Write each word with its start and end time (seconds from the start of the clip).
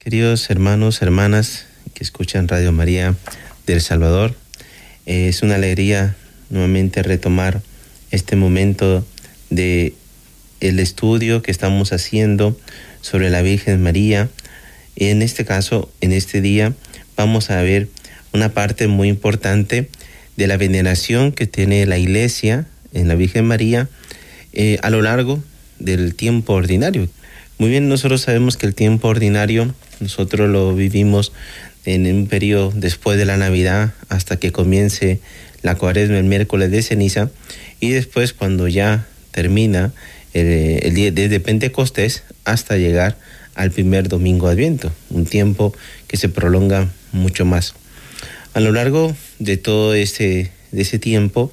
Queridos 0.00 0.50
hermanos, 0.50 1.02
hermanas 1.02 1.66
que 1.94 2.02
escuchan 2.02 2.48
Radio 2.48 2.72
María 2.72 3.14
del 3.64 3.80
Salvador, 3.80 4.34
es 5.06 5.44
una 5.44 5.54
alegría 5.54 6.16
nuevamente 6.52 7.02
retomar 7.02 7.62
este 8.12 8.36
momento 8.36 9.04
de 9.50 9.94
el 10.60 10.78
estudio 10.78 11.42
que 11.42 11.50
estamos 11.50 11.92
haciendo 11.92 12.56
sobre 13.00 13.30
la 13.30 13.42
Virgen 13.42 13.82
María. 13.82 14.28
En 14.94 15.22
este 15.22 15.44
caso, 15.44 15.90
en 16.00 16.12
este 16.12 16.40
día, 16.40 16.74
vamos 17.16 17.50
a 17.50 17.60
ver 17.62 17.88
una 18.32 18.50
parte 18.50 18.86
muy 18.86 19.08
importante 19.08 19.88
de 20.36 20.46
la 20.46 20.56
veneración 20.56 21.32
que 21.32 21.46
tiene 21.46 21.84
la 21.86 21.98
Iglesia 21.98 22.66
en 22.92 23.08
la 23.08 23.14
Virgen 23.14 23.46
María 23.46 23.88
eh, 24.52 24.78
a 24.82 24.90
lo 24.90 25.02
largo 25.02 25.42
del 25.78 26.14
tiempo 26.14 26.52
ordinario. 26.52 27.08
Muy 27.58 27.70
bien, 27.70 27.88
nosotros 27.88 28.20
sabemos 28.20 28.56
que 28.56 28.66
el 28.66 28.74
tiempo 28.74 29.08
ordinario 29.08 29.74
nosotros 30.00 30.48
lo 30.48 30.74
vivimos 30.74 31.32
en 31.84 32.06
un 32.06 32.26
periodo 32.26 32.72
después 32.74 33.18
de 33.18 33.24
la 33.24 33.36
Navidad 33.36 33.92
hasta 34.08 34.36
que 34.36 34.52
comience 34.52 35.20
la 35.62 35.76
cuaresma 35.76 36.18
el 36.18 36.24
miércoles 36.24 36.70
de 36.70 36.82
ceniza 36.82 37.30
y 37.80 37.90
después 37.90 38.32
cuando 38.32 38.68
ya 38.68 39.06
termina 39.30 39.92
el, 40.34 40.94
día 40.94 41.10
desde 41.10 41.40
Pentecostés 41.40 42.24
hasta 42.44 42.76
llegar 42.76 43.16
al 43.54 43.70
primer 43.70 44.08
domingo 44.08 44.48
Adviento, 44.48 44.92
un 45.10 45.26
tiempo 45.26 45.74
que 46.08 46.16
se 46.16 46.28
prolonga 46.28 46.90
mucho 47.12 47.44
más. 47.44 47.74
A 48.54 48.60
lo 48.60 48.72
largo 48.72 49.14
de 49.38 49.56
todo 49.56 49.94
ese, 49.94 50.52
de 50.72 50.82
ese 50.82 50.98
tiempo, 50.98 51.52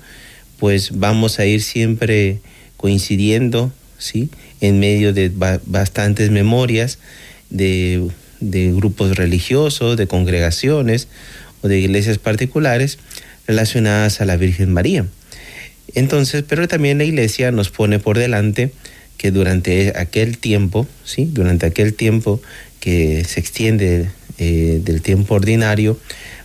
pues 0.60 0.92
vamos 0.98 1.40
a 1.40 1.46
ir 1.46 1.62
siempre 1.62 2.40
coincidiendo, 2.78 3.72
¿sí? 3.98 4.30
En 4.62 4.80
medio 4.80 5.14
de 5.14 5.32
bastantes 5.66 6.32
memorias 6.32 7.00
de, 7.50 8.10
de 8.40 8.72
grupos 8.72 9.16
religiosos, 9.16 9.98
de 9.98 10.08
congregaciones 10.08 11.08
o 11.62 11.68
de 11.68 11.80
iglesias 11.80 12.18
particulares 12.18 13.00
relacionadas 13.50 14.22
a 14.22 14.26
la 14.26 14.38
Virgen 14.38 14.72
María. 14.72 15.08
Entonces, 15.96 16.44
pero 16.48 16.68
también 16.68 17.00
la 17.00 17.04
iglesia 17.04 17.52
nos 17.52 17.72
pone 17.72 17.98
por 17.98 18.16
delante 18.16 18.72
que 19.18 19.32
durante 19.32 19.92
aquel 19.98 20.38
tiempo, 20.38 20.88
¿sí? 21.04 21.28
durante 21.34 21.66
aquel 21.66 21.96
tiempo 21.96 22.40
que 22.80 23.26
se 23.26 23.40
extiende 23.40 24.12
eh, 24.38 24.80
del 24.84 25.02
tiempo 25.02 25.34
ordinario, 25.34 26.00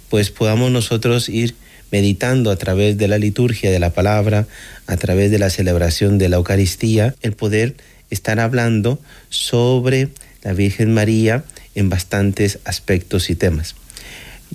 pues 0.08 0.30
podamos 0.30 0.72
nosotros 0.72 1.28
ir 1.28 1.55
meditando 1.91 2.50
a 2.50 2.56
través 2.56 2.96
de 2.96 3.06
la 3.06 3.18
liturgia 3.18 3.70
de 3.70 3.80
la 3.80 3.91
palabra, 3.91 4.46
a 4.86 4.96
través 4.96 5.30
de 5.30 5.39
la 5.39 5.50
celebración 5.50 6.16
de 6.16 6.30
la 6.30 6.36
Eucaristía, 6.36 7.14
el 7.20 7.34
poder 7.34 7.74
estar 8.08 8.41
hablando 8.41 8.98
sobre 9.28 10.08
la 10.42 10.55
Virgen 10.55 10.94
María 10.94 11.44
en 11.74 11.91
bastantes 11.91 12.61
aspectos 12.64 13.28
y 13.28 13.34
temas. 13.34 13.74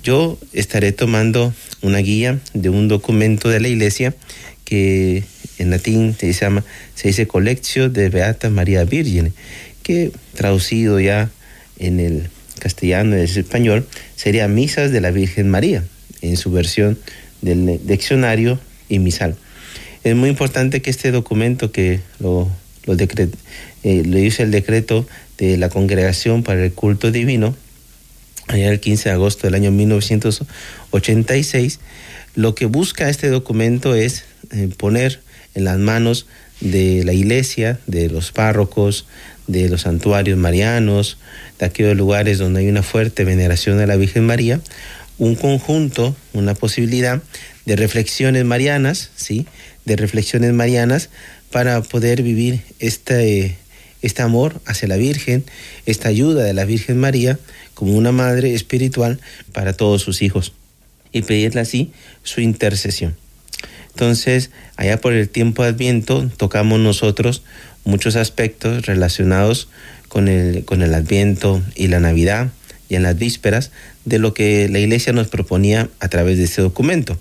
Yo 0.02 0.36
estaré 0.52 0.90
tomando 0.90 1.54
una 1.82 1.98
guía 1.98 2.38
de 2.54 2.68
un 2.68 2.88
documento 2.88 3.48
de 3.48 3.60
la 3.60 3.68
Iglesia 3.68 4.14
que 4.64 5.24
en 5.58 5.70
latín 5.70 6.14
se 6.18 6.32
llama, 6.32 6.64
se 6.94 7.08
dice 7.08 7.26
Colectio 7.26 7.88
de 7.88 8.08
Beata 8.08 8.50
María 8.50 8.84
Virgen, 8.84 9.32
que 9.82 10.12
traducido 10.34 11.00
ya 11.00 11.30
en 11.78 12.00
el 12.00 12.28
castellano 12.58 13.16
y 13.16 13.20
el 13.20 13.26
español 13.26 13.86
sería 14.16 14.48
Misas 14.48 14.92
de 14.92 15.00
la 15.00 15.10
Virgen 15.10 15.48
María, 15.48 15.84
en 16.22 16.36
su 16.36 16.50
versión 16.50 16.98
del 17.42 17.80
diccionario 17.86 18.60
y 18.88 18.98
misal. 18.98 19.36
Es 20.04 20.14
muy 20.14 20.30
importante 20.30 20.80
que 20.80 20.90
este 20.90 21.10
documento 21.10 21.72
que 21.72 22.00
lo, 22.20 22.50
lo, 22.86 22.94
eh, 22.94 23.08
el 23.82 24.50
decreto 24.50 25.06
de 25.38 25.56
la 25.56 25.68
Congregación 25.68 26.42
para 26.42 26.64
el 26.64 26.72
Culto 26.72 27.10
Divino, 27.10 27.54
allá 28.50 28.70
el 28.70 28.80
15 28.80 29.08
de 29.08 29.14
agosto 29.14 29.46
del 29.46 29.54
año 29.54 29.70
1986, 29.70 31.80
lo 32.34 32.54
que 32.54 32.66
busca 32.66 33.08
este 33.08 33.28
documento 33.28 33.94
es 33.94 34.26
eh, 34.50 34.68
poner 34.76 35.22
en 35.54 35.64
las 35.64 35.78
manos 35.78 36.26
de 36.60 37.02
la 37.04 37.12
iglesia, 37.12 37.78
de 37.86 38.10
los 38.10 38.32
párrocos, 38.32 39.06
de 39.46 39.68
los 39.68 39.82
santuarios 39.82 40.36
marianos, 40.38 41.18
de 41.58 41.66
aquellos 41.66 41.96
lugares 41.96 42.38
donde 42.38 42.60
hay 42.60 42.68
una 42.68 42.82
fuerte 42.82 43.24
veneración 43.24 43.78
a 43.80 43.86
la 43.86 43.96
Virgen 43.96 44.26
María, 44.26 44.60
un 45.18 45.36
conjunto, 45.36 46.16
una 46.32 46.54
posibilidad 46.54 47.22
de 47.66 47.76
reflexiones 47.76 48.44
marianas, 48.44 49.10
¿sí? 49.16 49.46
De 49.84 49.96
reflexiones 49.96 50.52
marianas 50.52 51.10
para 51.50 51.82
poder 51.82 52.22
vivir 52.22 52.62
este, 52.78 53.56
este 54.02 54.22
amor 54.22 54.60
hacia 54.66 54.88
la 54.88 54.96
Virgen, 54.96 55.44
esta 55.86 56.08
ayuda 56.08 56.44
de 56.44 56.54
la 56.54 56.64
Virgen 56.64 56.98
María 56.98 57.38
como 57.80 57.96
una 57.96 58.12
madre 58.12 58.52
espiritual 58.52 59.20
para 59.54 59.72
todos 59.72 60.02
sus 60.02 60.20
hijos 60.20 60.52
y 61.12 61.22
pedirle 61.22 61.62
así 61.62 61.92
su 62.22 62.42
intercesión. 62.42 63.16
Entonces, 63.88 64.50
allá 64.76 65.00
por 65.00 65.14
el 65.14 65.30
tiempo 65.30 65.62
de 65.62 65.70
Adviento 65.70 66.30
tocamos 66.36 66.78
nosotros 66.78 67.42
muchos 67.84 68.16
aspectos 68.16 68.84
relacionados 68.84 69.68
con 70.08 70.28
el, 70.28 70.66
con 70.66 70.82
el 70.82 70.92
Adviento 70.92 71.62
y 71.74 71.86
la 71.86 72.00
Navidad 72.00 72.50
y 72.90 72.96
en 72.96 73.02
las 73.02 73.16
vísperas 73.16 73.70
de 74.04 74.18
lo 74.18 74.34
que 74.34 74.68
la 74.68 74.78
Iglesia 74.78 75.14
nos 75.14 75.28
proponía 75.28 75.88
a 76.00 76.08
través 76.08 76.36
de 76.36 76.44
este 76.44 76.60
documento. 76.60 77.18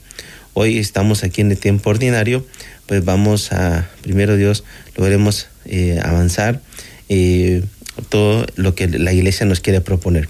Hoy 0.53 0.77
estamos 0.77 1.23
aquí 1.23 1.39
en 1.39 1.51
el 1.51 1.57
tiempo 1.57 1.89
ordinario, 1.89 2.45
pues 2.85 3.05
vamos 3.05 3.53
a, 3.53 3.89
primero 4.01 4.35
Dios, 4.35 4.65
logremos 4.97 5.47
eh, 5.63 6.01
avanzar 6.03 6.59
eh, 7.07 7.63
todo 8.09 8.45
lo 8.57 8.75
que 8.75 8.89
la 8.89 9.13
Iglesia 9.13 9.45
nos 9.45 9.61
quiere 9.61 9.79
proponer. 9.79 10.27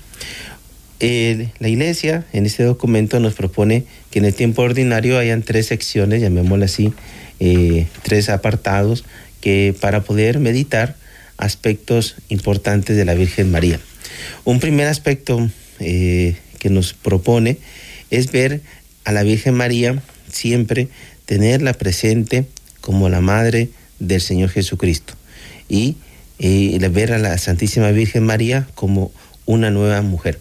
Eh, 1.02 1.50
la 1.60 1.70
Iglesia 1.70 2.26
en 2.34 2.46
este 2.46 2.64
documento 2.64 3.22
nos 3.22 3.34
propone 3.34 3.86
que 4.12 4.20
en 4.20 4.26
el 4.26 4.34
tiempo 4.34 4.64
ordinario 4.64 5.18
hayan 5.18 5.44
tres 5.44 5.68
secciones, 5.68 6.22
llamémosle 6.22 6.66
así, 6.66 6.94
eh, 7.40 7.88
tres 8.04 8.28
apartados, 8.30 9.06
que 9.40 9.74
para 9.80 10.04
poder 10.04 10.40
meditar 10.40 10.98
aspectos 11.38 12.16
importantes 12.28 12.98
de 12.98 13.06
la 13.06 13.14
Virgen 13.14 13.50
María. 13.50 13.80
Un 14.44 14.60
primer 14.60 14.88
aspecto 14.88 15.50
eh, 15.80 16.36
que 16.60 16.70
nos 16.70 16.94
propone 16.94 17.58
es 18.10 18.30
ver 18.32 18.62
a 19.06 19.14
la 19.14 19.24
Virgen 19.24 19.54
María 19.54 20.02
siempre 20.30 20.90
tenerla 21.26 21.72
presente 21.74 22.46
como 22.82 23.08
la 23.08 23.22
Madre 23.22 23.70
del 24.00 24.20
Señor 24.20 24.50
Jesucristo 24.50 25.14
y 25.70 25.96
ver 26.92 27.14
a 27.14 27.20
la 27.20 27.38
Santísima 27.38 27.92
Virgen 27.92 28.24
María 28.24 28.68
como 28.76 29.12
una 29.46 29.72
nueva 29.72 30.02
mujer. 30.02 30.40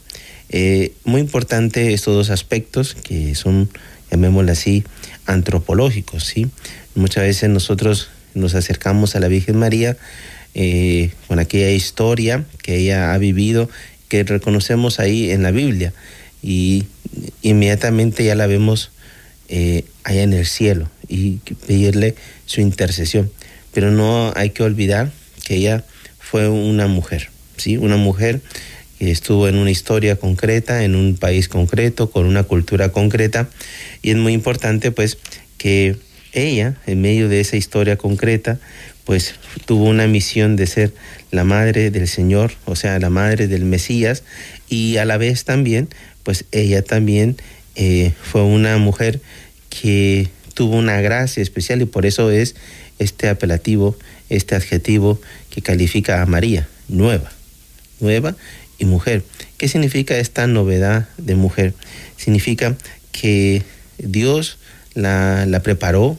Eh, 0.50 0.92
muy 1.04 1.20
importante 1.20 1.92
estos 1.92 2.14
dos 2.14 2.31
aspectos 2.31 2.94
que 2.94 3.34
son, 3.34 3.69
llamémoslo 4.10 4.53
así, 4.53 4.84
antropológicos, 5.26 6.25
¿sí? 6.25 6.48
Muchas 6.94 7.25
veces 7.25 7.50
nosotros 7.50 8.10
nos 8.34 8.54
acercamos 8.54 9.14
a 9.14 9.20
la 9.20 9.28
Virgen 9.28 9.56
María 9.56 9.97
eh, 10.54 11.10
con 11.26 11.38
aquella 11.38 11.70
historia 11.70 12.44
que 12.62 12.76
ella 12.76 13.12
ha 13.12 13.19
vivido, 13.19 13.69
que 14.09 14.25
reconocemos 14.25 15.00
ahí 15.00 15.31
en 15.31 15.42
la 15.42 15.50
Biblia, 15.50 15.92
y 16.42 16.84
inmediatamente 17.42 18.25
ya 18.25 18.34
la 18.34 18.47
vemos 18.47 18.91
eh, 19.48 19.84
allá 20.04 20.22
en 20.22 20.32
el 20.32 20.47
cielo 20.47 20.88
y 21.09 21.38
pedirle 21.66 22.15
su 22.47 22.60
intercesión. 22.60 23.30
Pero 23.72 23.91
no 23.91 24.33
hay 24.34 24.51
que 24.51 24.62
olvidar 24.62 25.12
que 25.44 25.56
ella 25.56 25.84
fue 26.18 26.48
una 26.48 26.86
mujer, 26.86 27.30
¿sí? 27.56 27.77
Una 27.77 27.97
mujer 27.97 28.41
estuvo 29.00 29.48
en 29.48 29.56
una 29.56 29.71
historia 29.71 30.16
concreta, 30.16 30.84
en 30.84 30.95
un 30.95 31.16
país 31.16 31.48
concreto, 31.48 32.10
con 32.10 32.27
una 32.27 32.42
cultura 32.42 32.91
concreta, 32.91 33.48
y 34.03 34.10
es 34.10 34.16
muy 34.16 34.33
importante 34.33 34.91
pues 34.91 35.18
que 35.56 35.97
ella, 36.33 36.77
en 36.86 37.00
medio 37.00 37.28
de 37.28 37.41
esa 37.41 37.56
historia 37.56 37.97
concreta, 37.97 38.59
pues 39.04 39.34
tuvo 39.65 39.84
una 39.84 40.06
misión 40.06 40.56
de 40.56 40.66
ser 40.66 40.92
la 41.30 41.45
madre 41.45 41.91
del 41.91 42.09
Señor, 42.09 42.53
o 42.66 42.77
sea, 42.77 42.98
la 42.98 43.10
madre 43.10 43.48
del 43.48 43.65
Mesías, 43.65 44.22
y 44.68 44.98
a 44.98 45.04
la 45.04 45.16
vez 45.16 45.44
también, 45.44 45.89
pues 46.22 46.44
ella 46.53 46.83
también 46.83 47.36
eh, 47.74 48.12
fue 48.22 48.42
una 48.42 48.77
mujer 48.78 49.21
que 49.71 50.28
tuvo 50.54 50.77
una 50.77 51.01
gracia 51.01 51.42
especial 51.42 51.80
y 51.80 51.86
por 51.86 52.04
eso 52.04 52.30
es 52.30 52.56
este 52.98 53.28
apelativo, 53.28 53.97
este 54.28 54.56
adjetivo 54.56 55.21
que 55.51 55.62
califica 55.62 56.21
a 56.21 56.27
María, 56.27 56.68
nueva, 56.89 57.33
nueva 58.01 58.36
y 58.78 58.84
mujer. 58.84 59.25
¿Qué 59.57 59.69
significa 59.69 60.16
esta 60.19 60.47
novedad 60.47 61.09
de 61.19 61.34
mujer? 61.34 61.75
Significa 62.16 62.77
que 63.13 63.63
Dios 63.98 64.59
la, 64.95 65.47
la 65.47 65.60
preparó, 65.60 66.16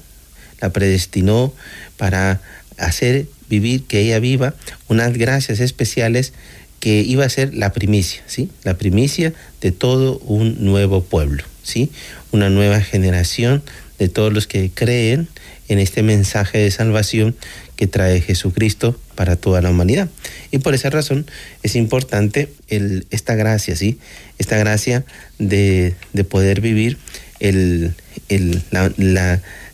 la 0.62 0.72
predestinó 0.72 1.54
para 1.98 2.42
hacer 2.78 3.28
vivir, 3.50 3.84
que 3.84 4.02
ella 4.02 4.20
viva 4.20 4.54
unas 4.88 5.18
gracias 5.18 5.60
especiales 5.60 6.34
que 6.80 7.02
iba 7.02 7.26
a 7.26 7.30
ser 7.30 7.54
la 7.54 7.74
primicia, 7.74 8.24
¿sí? 8.26 8.50
La 8.64 8.78
primicia 8.78 9.34
de 9.62 9.72
todo 9.72 10.18
un 10.20 10.64
nuevo 10.64 11.04
pueblo, 11.04 11.44
¿sí? 11.64 11.92
Una 12.32 12.50
nueva 12.50 12.80
generación 12.82 13.64
de 14.00 14.10
todos 14.10 14.34
los 14.34 14.48
que 14.48 14.72
creen 14.74 15.28
en 15.68 15.80
este 15.80 16.02
mensaje 16.02 16.58
de 16.58 16.72
salvación 16.72 17.36
que 17.76 17.88
trae 17.88 18.22
Jesucristo 18.22 19.00
para 19.16 19.36
toda 19.36 19.62
la 19.62 19.70
humanidad. 19.70 20.10
Y 20.52 20.58
por 20.58 20.74
esa 20.74 20.90
razón 20.90 21.26
es 21.64 21.76
importante 21.76 22.52
esta 22.70 23.36
gracia, 23.36 23.76
¿sí? 23.76 24.00
Esta 24.38 24.58
gracia 24.58 25.06
de, 25.38 25.94
de 26.14 26.24
poder 26.24 26.60
vivir 26.62 26.98
el, 27.40 27.94
el, 28.28 28.62
la, 28.72 28.92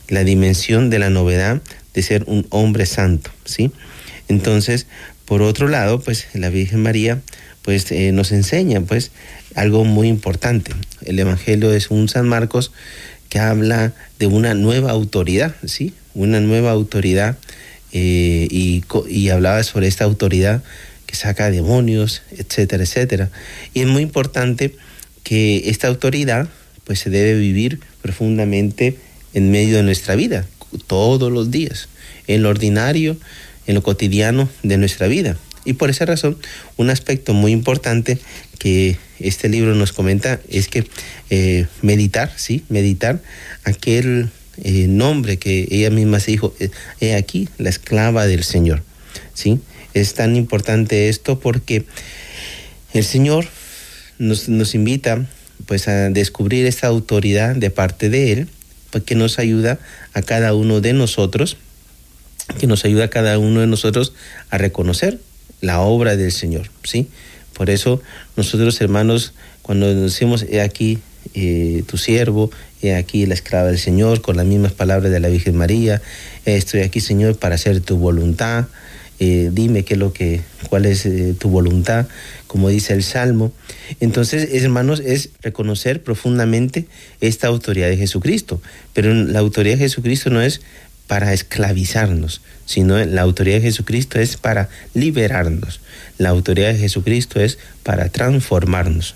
la, 0.09 0.23
dimensión 0.23 0.89
de 0.89 0.99
la 0.99 1.09
novedad 1.09 1.61
de 1.93 2.01
ser 2.03 2.23
un 2.27 2.45
hombre 2.49 2.85
santo, 2.85 3.31
¿sí? 3.45 3.71
Entonces, 4.27 4.87
por 5.25 5.41
otro 5.41 5.67
lado, 5.67 5.99
pues 5.99 6.27
la 6.33 6.49
Virgen 6.49 6.83
María 6.83 7.21
pues 7.65 7.91
eh, 7.91 8.11
nos 8.11 8.31
enseña 8.31 8.81
pues 8.81 9.11
algo 9.55 9.83
muy 9.85 10.07
importante. 10.07 10.71
El 11.03 11.17
Evangelio 11.17 11.73
es 11.73 11.89
un 11.89 12.07
San 12.07 12.27
Marcos 12.27 12.71
que 13.35 13.41
habla 13.41 13.91
de 14.17 14.27
una 14.27 14.53
nueva 14.53 14.91
autoridad, 14.91 15.53
¿sí? 15.65 15.93
Una 16.13 16.39
nueva 16.39 16.71
autoridad 16.71 17.37
eh, 17.91 18.47
y, 18.49 19.27
hablaba 19.27 19.61
sobre 19.63 19.87
esta 19.87 20.05
autoridad 20.05 20.63
que 21.05 21.15
saca 21.17 21.51
demonios, 21.51 22.21
etcétera, 22.31 22.83
etcétera. 22.83 23.29
Y 23.73 23.81
es 23.81 23.87
muy 23.87 24.03
importante 24.03 24.73
que 25.23 25.63
esta 25.65 25.89
autoridad 25.89 26.47
pues 26.85 26.99
se 26.99 27.09
debe 27.09 27.37
vivir 27.37 27.81
profundamente 28.01 28.95
en 29.33 29.51
medio 29.51 29.75
de 29.75 29.83
nuestra 29.83 30.15
vida, 30.15 30.45
todos 30.87 31.29
los 31.29 31.51
días, 31.51 31.89
en 32.27 32.41
lo 32.41 32.47
ordinario, 32.47 33.17
en 33.67 33.75
lo 33.75 33.83
cotidiano 33.83 34.47
de 34.63 34.77
nuestra 34.77 35.07
vida. 35.07 35.35
Y 35.65 35.73
por 35.73 35.89
esa 35.89 36.05
razón, 36.05 36.37
un 36.77 36.89
aspecto 36.89 37.33
muy 37.33 37.51
importante 37.51 38.19
que 38.59 38.97
este 39.19 39.49
libro 39.49 39.75
nos 39.75 39.91
comenta 39.91 40.39
es 40.49 40.67
que 40.67 40.87
eh, 41.29 41.65
meditar, 41.81 42.31
¿sí? 42.35 42.63
Meditar 42.69 43.21
aquel 43.63 44.29
eh, 44.63 44.87
nombre 44.87 45.37
que 45.37 45.67
ella 45.71 45.89
misma 45.89 46.19
se 46.19 46.31
dijo, 46.31 46.55
eh, 46.59 46.69
he 47.01 47.15
aquí 47.15 47.49
la 47.57 47.69
esclava 47.69 48.27
del 48.27 48.43
Señor, 48.43 48.83
¿sí? 49.33 49.59
Es 49.93 50.13
tan 50.13 50.35
importante 50.35 51.09
esto 51.09 51.39
porque 51.39 51.85
el 52.93 53.03
Señor 53.03 53.47
nos, 54.19 54.47
nos 54.47 54.75
invita 54.75 55.25
pues 55.65 55.87
a 55.87 56.09
descubrir 56.09 56.65
esta 56.67 56.87
autoridad 56.87 57.55
de 57.55 57.71
parte 57.71 58.09
de 58.09 58.33
Él, 58.33 58.49
pues, 58.91 59.03
que 59.03 59.15
nos 59.15 59.39
ayuda 59.39 59.79
a 60.13 60.21
cada 60.21 60.53
uno 60.53 60.79
de 60.79 60.93
nosotros 60.93 61.57
que 62.59 62.67
nos 62.67 62.85
ayuda 62.85 63.05
a 63.05 63.09
cada 63.09 63.39
uno 63.39 63.61
de 63.61 63.67
nosotros 63.67 64.13
a 64.49 64.57
reconocer 64.57 65.19
la 65.61 65.81
obra 65.81 66.15
del 66.15 66.31
Señor, 66.31 66.69
¿sí? 66.83 67.07
Por 67.53 67.69
eso 67.69 68.01
nosotros 68.35 68.79
hermanos, 68.81 69.33
cuando 69.61 69.93
decimos, 69.93 70.45
he 70.49 70.61
aquí 70.61 70.99
eh, 71.33 71.83
tu 71.87 71.97
siervo, 71.97 72.51
he 72.81 72.95
aquí 72.95 73.25
la 73.25 73.33
esclava 73.33 73.67
del 73.67 73.79
Señor, 73.79 74.21
con 74.21 74.37
las 74.37 74.45
mismas 74.45 74.73
palabras 74.73 75.11
de 75.11 75.19
la 75.19 75.29
Virgen 75.29 75.55
María, 75.55 76.01
estoy 76.45 76.81
aquí 76.81 76.99
Señor 76.99 77.37
para 77.37 77.55
hacer 77.55 77.81
tu 77.81 77.97
voluntad, 77.97 78.67
eh, 79.19 79.49
dime 79.53 79.83
qué 79.83 79.93
es 79.93 79.99
lo 79.99 80.11
que, 80.11 80.41
cuál 80.69 80.85
es 80.85 81.05
eh, 81.05 81.33
tu 81.37 81.49
voluntad, 81.49 82.07
como 82.47 82.69
dice 82.69 82.93
el 82.93 83.03
Salmo. 83.03 83.53
Entonces, 84.01 84.49
hermanos, 84.51 84.99
es 84.99 85.29
reconocer 85.41 86.03
profundamente 86.03 86.85
esta 87.21 87.47
autoridad 87.47 87.87
de 87.87 87.97
Jesucristo, 87.97 88.61
pero 88.93 89.13
la 89.13 89.39
autoridad 89.39 89.75
de 89.75 89.85
Jesucristo 89.85 90.29
no 90.29 90.41
es 90.41 90.61
para 91.07 91.33
esclavizarnos, 91.33 92.41
sino 92.65 93.03
la 93.05 93.21
autoridad 93.21 93.57
de 93.57 93.63
Jesucristo 93.63 94.19
es 94.19 94.37
para 94.37 94.69
liberarnos. 94.93 95.79
La 96.17 96.29
autoridad 96.29 96.73
de 96.73 96.79
Jesucristo 96.79 97.39
es 97.39 97.57
para 97.83 98.09
transformarnos. 98.09 99.15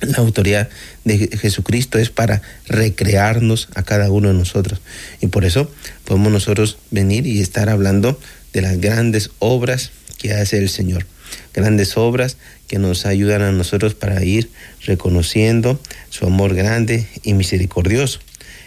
La 0.00 0.18
autoridad 0.18 0.68
de 1.04 1.28
Jesucristo 1.36 1.98
es 1.98 2.10
para 2.10 2.40
recrearnos 2.66 3.68
a 3.74 3.82
cada 3.82 4.10
uno 4.10 4.28
de 4.28 4.34
nosotros. 4.34 4.80
Y 5.20 5.26
por 5.26 5.44
eso 5.44 5.70
podemos 6.04 6.30
nosotros 6.30 6.78
venir 6.90 7.26
y 7.26 7.40
estar 7.40 7.68
hablando 7.68 8.20
de 8.52 8.62
las 8.62 8.80
grandes 8.80 9.30
obras 9.40 9.90
que 10.18 10.34
hace 10.34 10.58
el 10.58 10.68
Señor. 10.68 11.06
Grandes 11.52 11.96
obras 11.96 12.36
que 12.68 12.78
nos 12.78 13.06
ayudan 13.06 13.42
a 13.42 13.50
nosotros 13.50 13.94
para 13.94 14.22
ir 14.22 14.50
reconociendo 14.84 15.80
su 16.10 16.26
amor 16.26 16.54
grande 16.54 17.08
y 17.24 17.34
misericordioso. 17.34 18.20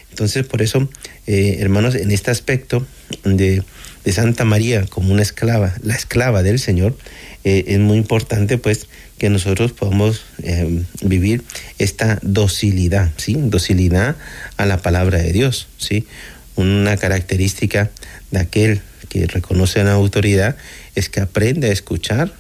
Entonces, 0.10 0.46
por 0.46 0.62
eso, 0.62 0.90
eh, 1.28 1.58
hermanos, 1.60 1.96
en 1.96 2.12
este 2.12 2.32
aspecto 2.32 2.86
de, 3.24 3.64
de, 4.04 4.12
Santa 4.12 4.46
María 4.46 4.86
como 4.86 5.14
una 5.14 5.22
esclava, 5.22 5.74
la 5.84 5.96
esclava 5.96 6.44
del 6.44 6.60
Señor, 6.60 6.98
eh, 7.44 7.66
es 7.68 7.80
muy 7.80 7.98
importante 7.98 8.58
pues 8.58 8.88
que 9.18 9.30
nosotros 9.30 9.72
podamos 9.72 10.24
eh, 10.44 10.84
vivir 11.04 11.44
esta 11.80 12.20
docilidad, 12.22 13.12
¿sí? 13.18 13.36
Docilidad 13.38 14.16
a 14.58 14.66
la 14.66 14.82
palabra 14.82 15.20
de 15.20 15.32
Dios, 15.32 15.68
¿sí? 15.78 16.08
Una 16.56 16.98
característica 16.98 17.92
de 18.32 18.40
aquel 18.40 18.82
que 19.10 19.28
reconoce 19.28 19.84
la 19.84 19.94
autoridad 19.94 20.56
es 20.96 21.10
que 21.10 21.22
aprende 21.22 21.70
a 21.70 21.74
escuchar 21.74 22.34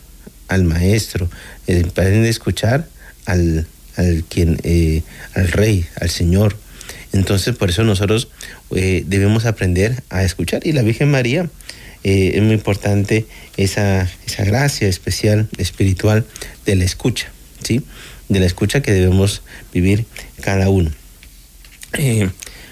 al 0.48 0.64
maestro, 0.64 1.30
aprende 1.90 2.28
a 2.28 2.32
escuchar 2.32 2.88
al, 3.26 3.68
al 3.96 4.24
quien, 4.28 4.60
al 5.34 5.48
rey, 5.48 5.86
al 6.00 6.10
Señor, 6.10 6.58
entonces, 7.14 7.56
por 7.56 7.70
eso 7.70 7.84
nosotros 7.84 8.30
eh, 8.76 9.04
debemos 9.06 9.46
aprender 9.46 10.04
a 10.10 10.24
escuchar. 10.24 10.66
Y 10.66 10.72
la 10.72 10.82
Virgen 10.82 11.12
María 11.12 11.50
eh, 12.04 12.32
es 12.36 12.42
muy 12.42 12.54
importante 12.54 13.26
esa, 13.58 14.10
esa 14.26 14.46
gracia 14.46 14.88
especial, 14.88 15.50
espiritual 15.58 16.26
de 16.66 16.76
la 16.76 16.86
escucha, 16.86 17.30
¿sí? 17.64 17.84
De 18.30 18.40
la 18.40 18.46
escucha 18.46 18.82
que 18.82 18.94
debemos 18.94 19.42
vivir 19.74 20.06
cada 20.40 20.70
uno. 20.70 20.92
Eh, 21.98 22.30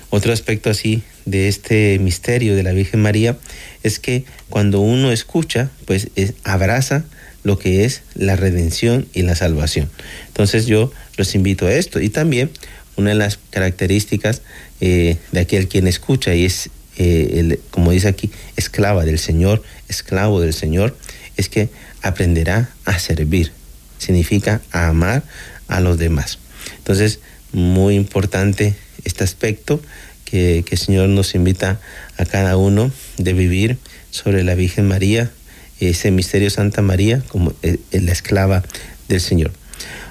otro 0.10 0.32
aspecto 0.32 0.70
así 0.70 1.04
de 1.26 1.50
este 1.50 2.00
misterio 2.00 2.56
de 2.56 2.64
la 2.64 2.72
Virgen 2.72 3.02
María 3.02 3.38
es 3.84 4.00
que 4.00 4.24
cuando 4.50 4.80
uno 4.80 5.12
escucha, 5.12 5.70
pues 5.86 6.08
abraza 6.44 7.04
lo 7.44 7.60
que 7.60 7.86
es 7.86 8.02
la 8.16 8.36
redención 8.36 9.08
y 9.14 9.22
la 9.22 9.36
salvación. 9.36 9.90
Entonces 10.28 10.66
yo 10.66 10.92
los 11.18 11.36
invito 11.36 11.68
a 11.68 11.74
esto 11.74 12.00
y 12.00 12.10
también 12.10 12.50
una 13.00 13.12
de 13.12 13.16
las 13.16 13.40
características 13.50 14.42
eh, 14.82 15.18
de 15.32 15.40
aquel 15.40 15.68
quien 15.68 15.88
escucha 15.88 16.36
y 16.36 16.46
es, 16.46 16.70
eh, 16.98 17.60
como 17.72 17.92
dice 17.92 18.08
aquí, 18.08 18.30
esclava 18.56 19.06
del 19.06 19.20
Señor, 19.20 19.64
esclavo 19.88 20.42
del 20.42 20.54
Señor, 20.54 20.96
es 21.38 21.50
que 21.50 21.70
aprenderá 22.02 22.70
a 22.86 23.00
servir. 23.00 23.52
Significa 23.98 24.62
a 24.72 24.88
amar 24.88 25.24
a 25.68 25.80
los 25.80 25.98
demás. 25.98 26.40
Entonces, 26.78 27.20
muy 27.52 27.96
importante 27.96 28.76
este 29.06 29.24
aspecto 29.24 29.82
que, 30.26 30.64
que 30.66 30.76
el 30.76 30.80
Señor 30.80 31.10
nos 31.10 31.36
invita 31.36 31.80
a 32.18 32.26
cada 32.26 32.58
uno 32.58 32.92
de 33.18 33.34
vivir 33.34 33.78
sobre 34.12 34.44
la 34.44 34.56
Virgen 34.56 34.88
María, 34.88 35.32
ese 35.80 36.12
misterio 36.12 36.50
Santa 36.50 36.82
María 36.82 37.22
como 37.30 37.54
eh, 37.64 37.78
la 37.92 38.12
esclava 38.12 38.64
del 39.08 39.22
Señor. 39.22 39.52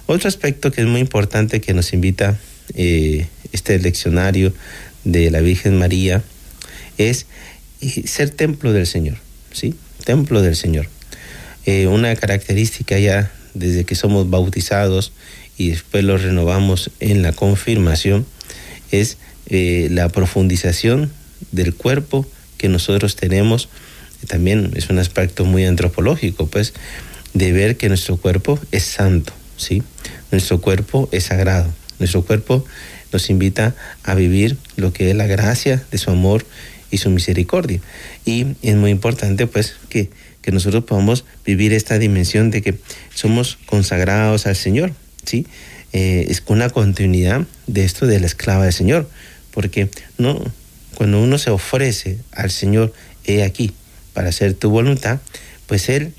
Otro 0.06 0.28
aspecto 0.28 0.72
que 0.72 0.80
es 0.80 0.86
muy 0.86 1.00
importante 1.00 1.60
que 1.60 1.74
nos 1.74 1.92
invita 1.92 2.38
eh, 2.74 3.26
este 3.52 3.78
leccionario 3.78 4.52
de 5.04 5.30
la 5.30 5.40
Virgen 5.40 5.78
María 5.78 6.22
es 6.98 7.26
eh, 7.80 8.06
ser 8.06 8.30
templo 8.30 8.72
del 8.72 8.86
Señor, 8.86 9.18
¿sí? 9.52 9.74
Templo 10.04 10.42
del 10.42 10.56
Señor. 10.56 10.88
Eh, 11.66 11.86
una 11.86 12.14
característica 12.16 12.98
ya 12.98 13.32
desde 13.54 13.84
que 13.84 13.94
somos 13.94 14.30
bautizados 14.30 15.12
y 15.56 15.70
después 15.70 16.04
lo 16.04 16.16
renovamos 16.18 16.90
en 17.00 17.22
la 17.22 17.32
confirmación 17.32 18.26
es 18.90 19.18
la 19.50 20.10
profundización 20.10 21.10
del 21.52 21.74
cuerpo 21.74 22.26
que 22.58 22.68
nosotros 22.68 23.16
tenemos. 23.16 23.68
También 24.26 24.72
es 24.74 24.90
un 24.90 24.98
aspecto 24.98 25.44
muy 25.44 25.64
antropológico, 25.64 26.46
pues, 26.46 26.74
de 27.32 27.52
ver 27.52 27.76
que 27.76 27.88
nuestro 27.88 28.16
cuerpo 28.16 28.58
es 28.72 28.82
santo, 28.82 29.32
¿sí? 29.56 29.82
Nuestro 30.30 30.60
cuerpo 30.60 31.08
es 31.12 31.24
sagrado. 31.24 31.72
Nuestro 31.98 32.22
cuerpo 32.22 32.64
nos 33.12 33.30
invita 33.30 33.74
a 34.02 34.14
vivir 34.14 34.56
lo 34.76 34.92
que 34.92 35.10
es 35.10 35.16
la 35.16 35.26
gracia 35.26 35.82
de 35.90 35.98
su 35.98 36.10
amor 36.10 36.44
y 36.90 36.98
su 36.98 37.10
misericordia. 37.10 37.80
Y 38.24 38.46
es 38.62 38.76
muy 38.76 38.90
importante 38.90 39.46
pues 39.46 39.76
que, 39.88 40.10
que 40.42 40.52
nosotros 40.52 40.84
podamos 40.84 41.24
vivir 41.44 41.72
esta 41.72 41.98
dimensión 41.98 42.50
de 42.50 42.62
que 42.62 42.78
somos 43.14 43.58
consagrados 43.66 44.46
al 44.46 44.56
Señor, 44.56 44.92
¿sí? 45.24 45.46
Eh, 45.92 46.26
es 46.28 46.42
una 46.46 46.68
continuidad 46.68 47.46
de 47.66 47.84
esto 47.84 48.06
de 48.06 48.20
la 48.20 48.26
esclava 48.26 48.64
del 48.64 48.72
Señor, 48.72 49.08
porque 49.52 49.88
no, 50.18 50.42
cuando 50.94 51.22
uno 51.22 51.38
se 51.38 51.50
ofrece 51.50 52.18
al 52.32 52.50
Señor, 52.50 52.92
he 53.24 53.42
aquí, 53.42 53.72
para 54.12 54.28
hacer 54.28 54.54
tu 54.54 54.70
voluntad, 54.70 55.20
pues 55.66 55.88
Él 55.88 56.12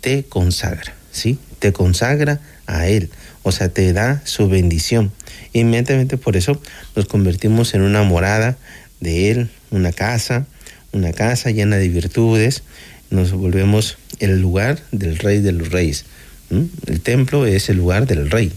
te 0.00 0.24
consagra, 0.24 0.94
¿sí? 1.12 1.38
Te 1.58 1.72
consagra 1.72 2.40
a 2.66 2.88
Él 2.88 3.10
o 3.46 3.52
sea, 3.52 3.68
te 3.68 3.92
da 3.92 4.20
su 4.24 4.48
bendición. 4.48 5.12
Inmediatamente 5.52 6.16
por 6.16 6.36
eso 6.36 6.60
nos 6.96 7.06
convertimos 7.06 7.74
en 7.74 7.82
una 7.82 8.02
morada 8.02 8.58
de 8.98 9.30
Él, 9.30 9.50
una 9.70 9.92
casa, 9.92 10.48
una 10.90 11.12
casa 11.12 11.52
llena 11.52 11.76
de 11.76 11.88
virtudes, 11.88 12.64
nos 13.10 13.30
volvemos 13.30 13.98
el 14.18 14.40
lugar 14.40 14.82
del 14.90 15.16
rey 15.16 15.40
de 15.42 15.52
los 15.52 15.68
reyes. 15.68 16.06
El 16.86 17.00
templo 17.02 17.46
es 17.46 17.68
el 17.68 17.76
lugar 17.76 18.08
del 18.08 18.32
rey. 18.32 18.52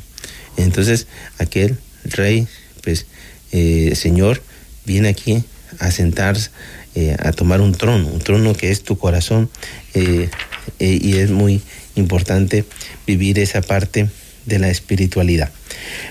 Entonces, 0.57 1.05
aquel 1.37 1.77
rey, 2.03 2.47
pues, 2.81 3.05
eh, 3.51 3.93
Señor, 3.93 4.41
viene 4.87 5.09
aquí 5.09 5.43
a 5.77 5.91
sentarse, 5.91 6.49
eh, 6.95 7.15
a 7.19 7.31
tomar 7.31 7.61
un 7.61 7.73
trono, 7.73 8.07
un 8.07 8.21
trono 8.21 8.55
que 8.55 8.71
es 8.71 8.81
tu 8.81 8.97
corazón, 8.97 9.51
eh, 9.93 10.31
y 10.79 11.17
es 11.17 11.29
muy 11.29 11.61
importante 11.95 12.65
vivir 13.05 13.37
esa 13.37 13.61
parte 13.61 14.09
de 14.45 14.59
la 14.59 14.69
espiritualidad. 14.69 15.51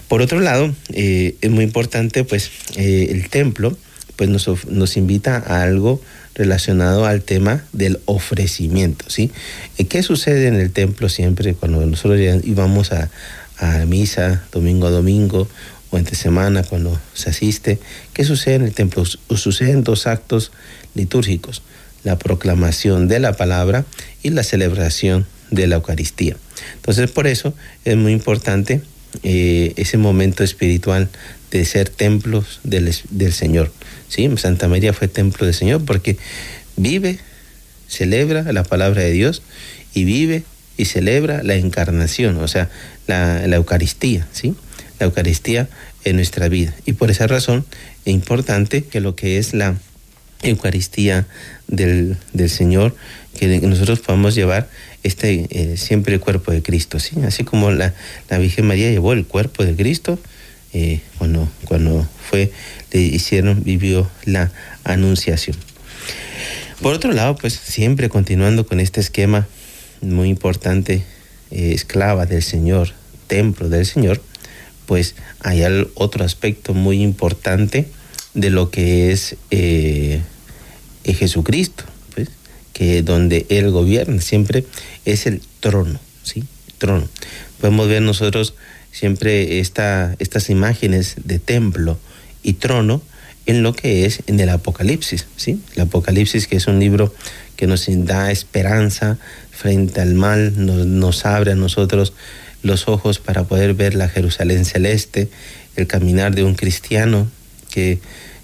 Por 0.09 0.23
otro 0.23 0.41
lado, 0.41 0.75
es 0.89 1.51
muy 1.51 1.65
importante, 1.65 2.25
pues, 2.25 2.51
el 2.77 3.29
templo, 3.29 3.77
pues, 4.17 4.31
nos, 4.31 4.67
nos 4.67 4.97
invita 4.97 5.37
a 5.37 5.63
algo 5.63 6.01
relacionado 6.39 7.05
al 7.05 7.23
tema 7.23 7.65
del 7.73 8.01
ofrecimiento, 8.05 9.11
¿sí? 9.11 9.31
¿Qué 9.89 10.03
sucede 10.05 10.47
en 10.47 10.55
el 10.55 10.71
templo 10.71 11.09
siempre 11.09 11.55
cuando 11.55 11.85
nosotros 11.85 12.21
íbamos 12.45 12.93
a, 12.93 13.11
a 13.59 13.85
misa 13.87 14.45
domingo 14.53 14.87
a 14.87 14.91
domingo 14.91 15.49
o 15.91 15.99
entre 15.99 16.15
semana 16.15 16.63
cuando 16.63 16.99
se 17.13 17.31
asiste? 17.31 17.81
¿Qué 18.13 18.25
sucede 18.25 18.55
en 18.55 18.63
el 18.63 18.73
templo? 18.73 19.05
Suceden 19.05 19.83
dos 19.83 20.07
actos 20.07 20.53
litúrgicos, 20.95 21.63
la 22.05 22.19
proclamación 22.19 23.09
de 23.09 23.19
la 23.19 23.33
palabra 23.33 23.85
y 24.23 24.31
la 24.31 24.45
celebración 24.45 25.27
de 25.51 25.67
la 25.67 25.77
Eucaristía. 25.77 26.37
Entonces 26.77 27.11
por 27.11 27.27
eso 27.27 27.55
es 27.85 27.97
muy 27.97 28.13
importante 28.13 28.81
eh, 29.23 29.73
ese 29.77 29.97
momento 29.97 30.45
espiritual 30.45 31.09
de 31.51 31.65
ser 31.65 31.89
templos 31.89 32.61
del, 32.65 32.95
del 33.11 33.33
Señor. 33.33 33.73
¿sí? 34.09 34.29
Santa 34.37 34.69
María 34.69 34.93
fue 34.93 35.09
templo 35.09 35.47
del 35.47 35.55
Señor 35.55 35.85
porque 35.85 36.17
vive, 36.77 37.19
celebra 37.89 38.53
la 38.53 38.65
palabra 38.65 39.03
de 39.03 39.13
Dios 39.13 39.43
y 39.95 40.05
vive 40.05 40.45
y 40.79 40.85
celebra 40.85 41.43
la 41.43 41.57
encarnación, 41.57 42.39
o 42.39 42.49
sea, 42.49 42.71
la, 43.07 43.45
Eucaristía, 43.45 44.27
¿sí? 44.33 44.55
La 45.01 45.07
Eucaristía 45.07 45.69
en 46.05 46.17
nuestra 46.17 46.49
vida. 46.49 46.75
Y 46.87 46.93
por 46.93 47.11
esa 47.11 47.27
razón 47.27 47.67
es 48.05 48.15
importante 48.15 48.85
que 48.85 49.01
lo 49.01 49.17
que 49.17 49.39
es 49.39 49.53
la 49.53 49.75
Eucaristía 50.43 51.27
del, 51.67 52.17
Señor, 52.49 52.95
que 53.39 53.61
nosotros 53.61 54.01
podamos 54.01 54.35
llevar 54.35 54.69
este 55.03 55.47
eh, 55.51 55.77
siempre 55.77 56.15
el 56.15 56.21
cuerpo 56.21 56.51
de 56.51 56.63
Cristo, 56.63 56.99
¿sí? 56.99 57.17
Así 57.25 57.45
como 57.45 57.71
la, 57.71 57.95
la 58.29 58.39
Virgen 58.39 58.67
María 58.67 58.91
llevó 58.91 59.13
el 59.13 59.25
cuerpo 59.25 59.65
de 59.65 59.77
Cristo, 59.77 60.19
eh, 60.73 61.01
cuando, 61.19 61.49
cuando 61.65 62.07
fue, 62.29 62.51
le 62.93 63.01
hicieron, 63.01 63.63
vivió 63.63 64.11
la 64.25 64.51
anunciación. 64.85 65.57
Por 66.83 66.95
otro 66.95 67.13
lado, 67.13 67.37
pues 67.37 67.55
siempre 67.55 68.09
continuando 68.09 68.67
con 68.67 68.81
este 68.81 69.01
esquema 69.01 69.47
muy 70.01 70.29
importante, 70.29 71.05
eh, 71.51 71.73
esclava 71.73 72.27
del 72.27 72.43
Señor, 72.43 72.93
templo 73.29 73.69
del 73.69 73.87
Señor, 73.87 74.21
pues 74.87 75.15
hay 75.41 75.63
otro 75.95 76.25
aspecto 76.25 76.75
muy 76.75 77.03
importante 77.03 77.87
de 78.35 78.51
lo 78.51 78.71
que 78.71 79.13
es 79.13 79.37
Jesucristo, 81.05 81.85
que 82.79 83.03
donde 83.03 83.45
Él 83.49 83.73
gobierna 83.73 84.23
siempre 84.23 84.65
es 85.05 85.27
el 85.27 85.43
trono, 85.59 85.99
¿sí? 86.23 86.45
Trono. 86.79 87.09
Podemos 87.61 87.89
ver 87.89 88.03
nosotros 88.03 88.55
siempre 88.93 89.59
esta, 89.59 90.15
estas 90.21 90.49
imágenes 90.49 91.17
de 91.25 91.41
templo 91.41 91.99
y 92.45 92.53
trono 92.53 93.03
en 93.47 93.65
lo 93.65 93.73
que 93.73 94.07
es 94.07 94.21
en 94.29 94.39
el 94.39 94.49
Apocalipsis, 94.51 95.27
¿sí? 95.37 95.61
El 95.75 95.83
Apocalipsis 95.83 96.47
que 96.47 96.55
es 96.55 96.69
un 96.69 96.79
libro 96.79 97.13
que 97.57 97.67
nos 97.67 97.85
da 97.89 98.31
esperanza 98.31 99.19
frente 99.51 100.01
al 100.01 100.15
mal, 100.15 100.65
nos, 100.65 100.87
nos 100.87 101.27
abre 101.27 101.51
a 101.51 101.57
nosotros 101.57 102.13
los 102.63 102.87
ojos 102.87 103.19
para 103.19 103.43
poder 103.43 103.75
ver 103.75 103.97
la 103.97 104.09
Jerusalén 104.09 104.65
celeste, 104.65 105.29
el 105.75 105.89
caminar 105.89 106.33
de 106.33 106.45
un 106.45 106.55
cristiano 106.55 107.29
que, 107.73 107.99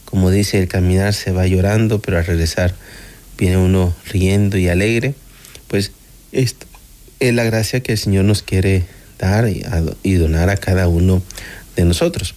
como 0.05 0.33
dice, 0.33 0.59
el 0.59 0.67
caminar 0.67 1.15
se 1.15 1.31
va 1.31 1.47
llorando, 1.47 2.01
pero 2.01 2.19
al 2.19 2.27
regresar 2.27 2.75
viene 3.39 3.57
uno 3.57 3.95
riendo 4.11 4.59
y 4.59 4.69
alegre, 4.69 5.15
pues 5.69 5.93
esto 6.33 6.67
es 7.21 7.35
la 7.35 7.45
gracia 7.45 7.81
que 7.81 7.93
el 7.93 7.99
Señor 7.99 8.25
nos 8.25 8.43
quiere 8.43 8.85
dar 9.19 9.49
y, 9.49 10.15
donar 10.15 10.51
a 10.51 10.57
cada 10.57 10.89
uno 10.89 11.23
de 11.77 11.85
nosotros. 11.85 12.35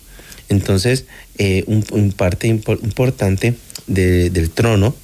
Entonces, 0.49 1.05
eh, 1.37 1.63
un, 1.67 2.11
parte 2.13 2.47
importante 2.47 3.55
del 3.87 4.49
trono 4.49 4.95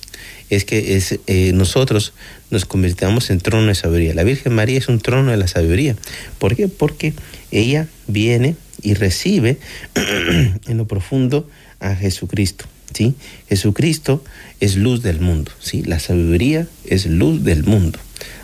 es 0.49 0.65
que 0.65 1.01
eh, 1.27 1.51
nosotros 1.53 2.13
nos 2.49 2.65
convirtamos 2.65 3.29
en 3.29 3.39
trono 3.39 3.67
de 3.67 3.75
sabiduría. 3.75 4.13
La 4.13 4.23
Virgen 4.23 4.53
María 4.53 4.77
es 4.77 4.87
un 4.87 4.99
trono 4.99 5.31
de 5.31 5.37
la 5.37 5.47
sabiduría. 5.47 5.95
¿Por 6.37 6.55
qué? 6.55 6.67
Porque 6.67 7.13
ella 7.51 7.87
viene 8.07 8.55
y 8.81 8.93
recibe 8.93 9.57
en 9.95 10.77
lo 10.77 10.87
profundo 10.87 11.49
a 11.79 11.95
Jesucristo. 11.95 12.65
¿Sí? 12.93 13.15
Jesucristo 13.49 14.23
es 14.59 14.75
luz 14.75 15.01
del 15.01 15.19
mundo. 15.19 15.51
¿sí? 15.59 15.83
La 15.83 15.99
sabiduría 15.99 16.67
es 16.85 17.05
luz 17.05 17.43
del 17.43 17.63
mundo. 17.63 17.99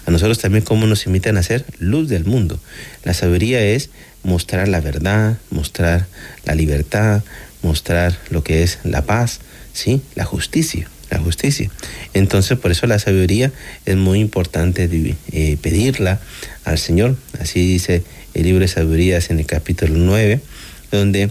A 0.06 0.12
nosotros 0.12 0.40
también 0.40 0.64
como 0.64 0.88
nos 0.88 1.06
invitan 1.06 1.38
a 1.38 1.44
ser 1.44 1.66
luz 1.80 2.10
del 2.10 2.26
mundo. 2.26 2.60
La 3.04 3.14
sabiduría 3.14 3.62
es 3.62 3.90
mostrar 4.24 4.68
la 4.68 4.82
verdad, 4.82 5.38
mostrar 5.52 6.08
la 6.46 6.56
libertad, 6.56 7.24
mostrar 7.62 8.18
lo 8.30 8.44
que 8.44 8.64
es 8.64 8.80
la 8.84 9.04
paz, 9.04 9.40
¿sí? 9.74 10.02
La 10.16 10.26
justicia, 10.26 10.90
la 11.10 11.20
justicia. 11.20 11.70
Entonces, 12.14 12.58
por 12.58 12.72
eso 12.72 12.88
la 12.88 13.00
sabiduría 13.00 13.52
es 13.86 13.96
muy 13.96 14.20
importante 14.20 14.90
eh, 15.32 15.58
pedirla 15.62 16.20
al 16.64 16.78
Señor. 16.78 17.16
Así 17.40 17.66
dice 17.66 18.04
el 18.34 18.44
libro 18.44 18.62
de 18.62 18.68
sabidurías 18.68 19.30
en 19.30 19.40
el 19.40 19.46
capítulo 19.46 19.94
9, 19.96 20.40
donde 20.92 21.30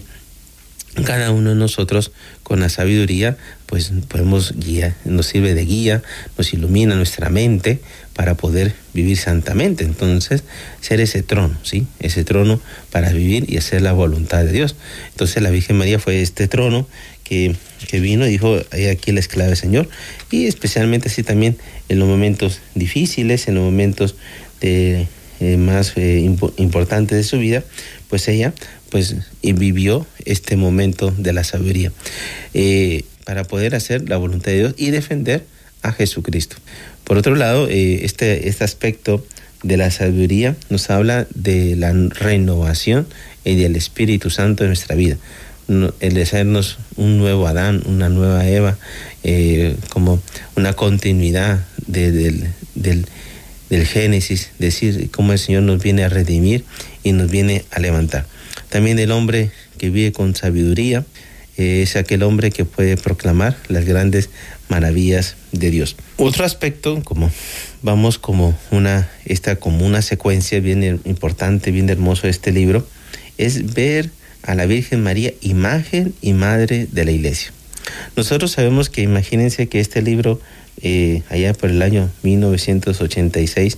cada 1.05 1.31
uno 1.31 1.51
de 1.51 1.55
nosotros 1.55 2.11
con 2.43 2.59
la 2.59 2.69
sabiduría 2.69 3.37
pues 3.69 3.91
podemos 4.07 4.53
guiar, 4.55 4.95
nos 5.05 5.27
sirve 5.27 5.53
de 5.53 5.63
guía, 5.63 6.01
nos 6.37 6.53
ilumina 6.53 6.95
nuestra 6.95 7.29
mente 7.29 7.79
para 8.15 8.33
poder 8.33 8.73
vivir 8.95 9.15
santamente. 9.15 9.83
Entonces, 9.83 10.43
ser 10.81 10.99
ese 10.99 11.21
trono, 11.21 11.55
¿sí? 11.61 11.85
Ese 11.99 12.23
trono 12.23 12.59
para 12.91 13.11
vivir 13.11 13.45
y 13.47 13.57
hacer 13.57 13.83
la 13.83 13.93
voluntad 13.93 14.43
de 14.43 14.51
Dios. 14.51 14.75
Entonces, 15.11 15.43
la 15.43 15.51
Virgen 15.51 15.77
María 15.77 15.99
fue 15.99 16.21
este 16.21 16.47
trono 16.47 16.87
que, 17.23 17.55
vino 17.93 18.25
y 18.25 18.31
dijo, 18.31 18.57
aquí 18.91 19.11
la 19.11 19.19
esclava 19.19 19.49
del 19.49 19.57
Señor. 19.57 19.87
Y 20.31 20.47
especialmente 20.47 21.09
así 21.09 21.21
también 21.21 21.55
en 21.89 21.99
los 21.99 22.07
momentos 22.07 22.61
difíciles, 22.73 23.47
en 23.47 23.53
los 23.53 23.63
momentos 23.63 24.15
de, 24.61 25.07
eh, 25.39 25.57
más 25.57 25.93
eh, 25.95 26.19
importantes 26.57 27.17
de 27.17 27.23
su 27.23 27.37
vida, 27.37 27.63
pues 28.09 28.27
ella 28.27 28.53
pues 28.89 29.15
vivió 29.41 30.05
este 30.25 30.57
momento 30.57 31.13
de 31.17 31.33
la 31.33 31.43
sabiduría 31.43 31.91
eh, 32.53 33.03
para 33.23 33.43
poder 33.43 33.75
hacer 33.75 34.09
la 34.09 34.17
voluntad 34.17 34.51
de 34.51 34.57
Dios 34.57 34.73
y 34.77 34.89
defender 34.89 35.45
a 35.81 35.91
Jesucristo. 35.91 36.57
Por 37.03 37.17
otro 37.17 37.35
lado, 37.35 37.69
eh, 37.69 38.03
este, 38.03 38.49
este 38.49 38.63
aspecto 38.63 39.25
de 39.63 39.77
la 39.77 39.91
sabiduría 39.91 40.55
nos 40.69 40.89
habla 40.89 41.27
de 41.33 41.75
la 41.75 41.93
renovación 41.93 43.07
y 43.43 43.55
del 43.55 43.75
Espíritu 43.75 44.29
Santo 44.29 44.63
en 44.63 44.69
nuestra 44.69 44.95
vida. 44.95 45.17
El 45.67 46.13
de 46.15 46.61
un 46.95 47.19
nuevo 47.19 47.45
Adán, 47.47 47.83
una 47.85 48.09
nueva 48.09 48.47
Eva, 48.47 48.77
eh, 49.23 49.75
como 49.89 50.19
una 50.55 50.73
continuidad 50.73 51.63
del, 51.85 52.47
del, 52.73 53.05
del 53.69 53.85
Génesis, 53.85 54.51
decir 54.59 55.09
cómo 55.11 55.33
el 55.33 55.39
Señor 55.39 55.63
nos 55.63 55.81
viene 55.81 56.03
a 56.03 56.09
redimir 56.09 56.65
y 57.03 57.11
nos 57.11 57.29
viene 57.29 57.65
a 57.71 57.79
levantar. 57.79 58.25
También 58.69 58.99
el 58.99 59.11
hombre 59.11 59.51
que 59.77 59.89
vive 59.89 60.11
con 60.11 60.35
sabiduría 60.35 61.05
eh, 61.57 61.81
es 61.83 61.95
aquel 61.95 62.23
hombre 62.23 62.51
que 62.51 62.65
puede 62.65 62.97
proclamar 62.97 63.57
las 63.67 63.85
grandes 63.85 64.29
maravillas 64.69 65.35
de 65.51 65.71
Dios. 65.71 65.95
Otro 66.17 66.45
aspecto, 66.45 67.01
como 67.03 67.31
vamos 67.81 68.17
como 68.17 68.57
una, 68.71 69.09
esta 69.25 69.57
como 69.57 69.85
una 69.85 70.01
secuencia 70.01 70.59
bien 70.59 71.01
importante, 71.05 71.71
bien 71.71 71.89
hermoso 71.89 72.23
de 72.23 72.29
este 72.29 72.51
libro, 72.51 72.87
es 73.37 73.73
ver 73.73 74.09
a 74.43 74.55
la 74.55 74.65
Virgen 74.65 75.03
María 75.03 75.33
imagen 75.41 76.13
y 76.21 76.33
madre 76.33 76.87
de 76.91 77.05
la 77.05 77.11
iglesia. 77.11 77.51
Nosotros 78.15 78.51
sabemos 78.51 78.89
que 78.89 79.01
imagínense 79.01 79.67
que 79.67 79.79
este 79.79 80.01
libro, 80.01 80.39
eh, 80.81 81.23
allá 81.29 81.53
por 81.53 81.69
el 81.69 81.81
año 81.81 82.09
1986, 82.23 83.77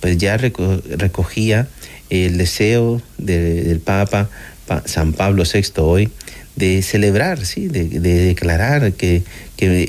pues 0.00 0.18
ya 0.18 0.36
recogía 0.36 1.68
el 2.10 2.38
deseo 2.38 3.00
del 3.18 3.80
Papa 3.80 4.28
San 4.84 5.12
Pablo 5.12 5.44
VI 5.44 5.72
hoy 5.76 6.10
de 6.56 6.82
celebrar, 6.82 7.44
¿sí? 7.44 7.68
de, 7.68 7.84
declarar 8.00 8.92
que, 8.92 9.22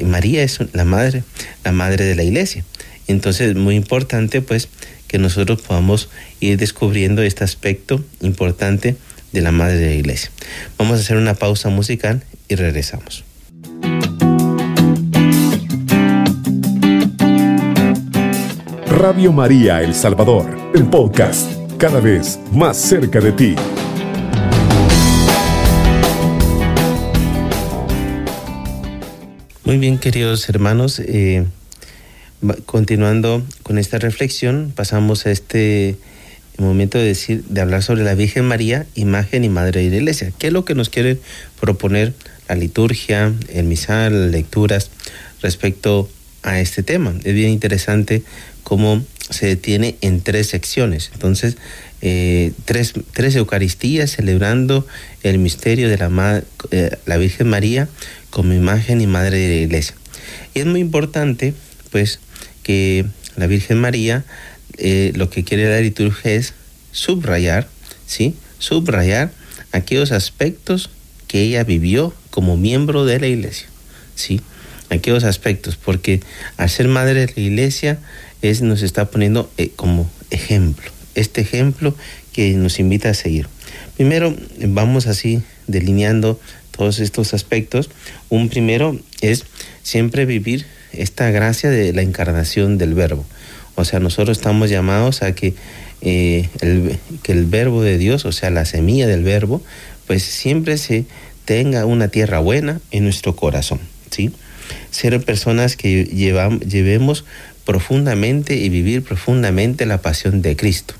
María 0.06 0.44
es 0.44 0.60
la 0.74 0.86
madre, 0.86 1.24
la 1.63 1.72
madre 1.72 2.06
de 2.06 2.15
la 2.15 2.24
iglesia. 2.24 2.63
Entonces, 3.08 3.56
muy 3.56 3.75
importante, 3.75 4.41
pues, 4.41 4.70
que 5.08 5.18
nosotros 5.18 5.62
podamos 5.62 6.10
ir 6.39 6.58
descubriendo 6.58 7.22
este 7.22 7.44
aspecto 7.44 8.03
importante 8.22 8.96
de 9.34 9.41
la 9.41 9.51
Madre 9.51 9.77
de 9.77 9.88
la 9.88 9.96
Iglesia. 9.96 10.32
Vamos 10.77 10.98
a 10.98 11.01
hacer 11.01 11.18
una 11.18 11.34
pausa 11.34 11.70
musical 11.70 12.24
y 12.48 12.56
regresamos. 12.56 13.25
Radio 19.01 19.31
María 19.31 19.81
El 19.81 19.96
Salvador, 19.96 20.46
el 20.75 20.86
podcast, 20.86 21.51
cada 21.79 22.00
vez 22.00 22.39
más 22.51 22.77
cerca 22.77 23.20
de 23.20 23.31
ti. 23.31 23.55
Muy 29.63 29.79
bien, 29.79 29.98
queridos 29.98 30.48
hermanos, 30.50 31.00
eh, 31.00 31.48
continuando 32.67 33.41
con 33.63 33.79
esta 33.79 33.98
reflexión, 33.98 34.72
pasamos 34.75 35.25
a 35.25 35.31
este 35.31 35.98
momento 36.60 37.00
de 37.00 37.05
decir, 37.05 37.43
de 37.46 37.60
hablar 37.60 37.81
sobre 37.81 38.03
la 38.03 38.13
Virgen 38.13 38.46
María, 38.46 38.86
imagen 38.93 39.43
y 39.43 39.50
madre 39.50 39.81
de 39.81 39.89
la 39.89 39.96
Iglesia. 39.96 40.31
¿Qué 40.38 40.48
es 40.48 40.53
lo 40.53 40.63
que 40.63 40.75
nos 40.75 40.89
quiere 40.89 41.17
proponer 41.60 42.13
la 42.48 42.53
liturgia, 42.53 43.34
el 43.51 43.65
misal, 43.65 44.25
las 44.25 44.31
lecturas 44.31 44.91
respecto 45.41 46.08
a 46.08 46.21
este 46.44 46.84
tema? 46.84 47.14
Es 47.24 47.34
bien 47.34 47.52
interesante 47.52 48.24
cómo 48.64 49.04
se 49.30 49.48
detiene 49.48 49.96
en 50.02 50.22
tres 50.22 50.48
secciones. 50.48 51.12
Entonces, 51.14 51.58
eh, 52.02 52.52
tres, 52.66 52.94
tres, 53.14 53.36
Eucaristías 53.36 54.12
celebrando 54.12 54.86
el 55.24 55.38
misterio 55.40 55.88
de 55.88 55.98
la, 55.98 56.44
eh, 56.72 56.98
la 57.06 57.18
Virgen 57.18 57.48
María 57.48 57.88
como 58.30 58.54
imagen 58.54 59.02
y 59.02 59.08
madre 59.08 59.38
de 59.38 59.56
la 59.56 59.62
Iglesia. 59.62 59.96
Y 60.54 60.60
es 60.60 60.66
muy 60.66 60.80
importante, 60.80 61.54
pues, 61.92 62.20
que 62.64 63.06
la 63.36 63.48
Virgen 63.48 63.78
María 63.80 64.26
eh, 64.78 65.12
lo 65.16 65.30
que 65.30 65.44
quiere 65.44 65.70
la 65.70 65.80
liturgia 65.80 66.32
es 66.32 66.54
subrayar, 66.92 67.68
¿sí? 68.06 68.36
Subrayar 68.60 69.32
aquellos 69.72 70.12
aspectos 70.12 70.90
que 71.28 71.42
ella 71.42 71.64
vivió 71.64 72.14
como 72.30 72.58
miembro 72.58 73.06
de 73.06 73.20
la 73.20 73.28
iglesia, 73.28 73.68
¿sí? 74.16 74.42
Aquellos 74.92 75.24
aspectos, 75.24 75.78
porque 75.78 76.20
al 76.58 76.70
ser 76.70 76.88
madre 76.88 77.26
de 77.26 77.34
la 77.34 77.42
iglesia 77.42 77.98
es, 78.42 78.62
nos 78.62 78.82
está 78.82 79.10
poniendo 79.10 79.50
eh, 79.58 79.72
como 79.76 80.10
ejemplo, 80.30 80.92
este 81.16 81.42
ejemplo 81.42 81.96
que 82.34 82.52
nos 82.56 82.80
invita 82.80 83.10
a 83.10 83.14
seguir. 83.14 83.48
Primero, 83.96 84.36
vamos 84.68 85.08
así 85.08 85.42
delineando 85.68 86.40
todos 86.72 87.00
estos 87.00 87.34
aspectos. 87.34 87.90
Un 88.30 88.50
primero 88.50 89.00
es 89.22 89.46
siempre 89.82 90.26
vivir 90.26 90.66
esta 90.94 91.32
gracia 91.32 91.70
de 91.70 91.94
la 91.94 92.02
encarnación 92.02 92.78
del 92.78 92.94
verbo. 92.94 93.26
O 93.76 93.86
sea, 93.86 94.00
nosotros 94.00 94.38
estamos 94.38 94.70
llamados 94.70 95.22
a 95.24 95.34
que, 95.34 95.54
eh, 96.02 96.50
el, 96.60 97.00
que 97.24 97.32
el 97.32 97.46
verbo 97.46 97.82
de 97.82 97.98
Dios, 97.98 98.26
o 98.26 98.32
sea, 98.32 98.50
la 98.50 98.66
semilla 98.66 99.08
del 99.08 99.24
verbo, 99.24 99.64
pues 100.08 100.24
siempre 100.24 100.78
se 100.78 101.06
tenga 101.46 101.86
una 101.86 102.10
tierra 102.10 102.40
buena 102.40 102.82
en 102.92 103.06
nuestro 103.06 103.36
corazón, 103.36 103.80
¿sí? 104.10 104.32
Ser 104.92 105.20
personas 105.24 105.76
que 105.76 106.06
llevemos 106.06 107.26
profundamente 107.66 108.56
y 108.56 108.70
vivir 108.70 109.04
profundamente 109.04 109.86
la 109.86 110.02
pasión 110.02 110.42
de 110.42 110.56
Cristo. 110.56 110.94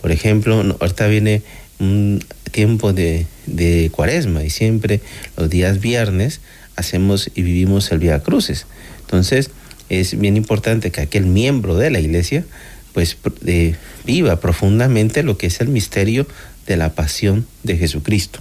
Por 0.00 0.12
ejemplo, 0.12 0.76
ahorita 0.80 1.06
viene 1.08 1.42
un 1.78 2.24
tiempo 2.50 2.92
de, 2.92 3.26
de 3.46 3.90
cuaresma 3.90 4.44
y 4.44 4.50
siempre 4.50 5.00
los 5.36 5.50
días 5.50 5.80
viernes 5.80 6.40
hacemos 6.76 7.30
y 7.34 7.42
vivimos 7.42 7.90
el 7.90 7.98
Vía 7.98 8.22
Cruces. 8.22 8.66
Entonces, 9.00 9.50
es 9.88 10.18
bien 10.18 10.36
importante 10.36 10.90
que 10.90 11.00
aquel 11.00 11.26
miembro 11.26 11.76
de 11.76 11.90
la 11.90 12.00
iglesia 12.00 12.44
pues 12.92 13.16
eh, 13.44 13.74
viva 14.06 14.40
profundamente 14.40 15.22
lo 15.22 15.36
que 15.36 15.48
es 15.48 15.60
el 15.60 15.68
misterio 15.68 16.26
de 16.66 16.76
la 16.76 16.94
pasión 16.94 17.46
de 17.64 17.76
Jesucristo. 17.76 18.40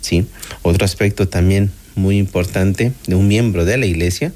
¿sí? 0.00 0.26
Otro 0.62 0.84
aspecto 0.84 1.28
también 1.28 1.70
muy 1.96 2.18
importante 2.18 2.92
de 3.06 3.14
un 3.14 3.26
miembro 3.26 3.64
de 3.64 3.76
la 3.76 3.86
iglesia 3.86 4.32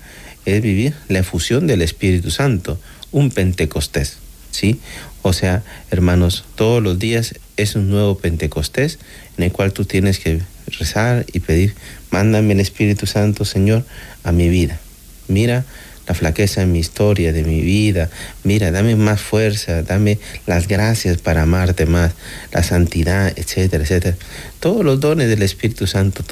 es 0.46 0.60
vivir 0.62 0.94
la 1.08 1.20
efusión 1.20 1.66
del 1.66 1.82
Espíritu 1.82 2.30
Santo, 2.30 2.80
un 3.12 3.30
Pentecostés. 3.30 4.16
¿sí? 4.50 4.80
O 5.22 5.32
sea, 5.32 5.62
hermanos, 5.90 6.44
todos 6.54 6.82
los 6.82 6.98
días 6.98 7.34
es 7.56 7.76
un 7.76 7.90
nuevo 7.90 8.18
Pentecostés 8.18 8.98
en 9.36 9.44
el 9.44 9.52
cual 9.52 9.72
tú 9.72 9.84
tienes 9.84 10.18
que 10.18 10.40
rezar 10.78 11.26
y 11.32 11.40
pedir, 11.40 11.74
mándame 12.10 12.54
el 12.54 12.60
Espíritu 12.60 13.06
Santo, 13.06 13.44
Señor, 13.44 13.84
a 14.24 14.32
mi 14.32 14.48
vida. 14.48 14.80
Mira 15.28 15.64
la 16.06 16.14
flaqueza 16.14 16.62
en 16.62 16.72
mi 16.72 16.80
historia, 16.80 17.32
de 17.32 17.44
mi 17.44 17.60
vida. 17.60 18.10
Mira, 18.42 18.72
dame 18.72 18.96
más 18.96 19.20
fuerza, 19.20 19.82
dame 19.82 20.18
las 20.46 20.66
gracias 20.66 21.18
para 21.18 21.42
amarte 21.42 21.86
más, 21.86 22.14
la 22.52 22.64
santidad, 22.64 23.32
etcétera, 23.36 23.84
etcétera. 23.84 24.16
Todos 24.58 24.84
los 24.84 24.98
dones 24.98 25.28
del 25.28 25.42
Espíritu 25.42 25.86
Santo, 25.86 26.24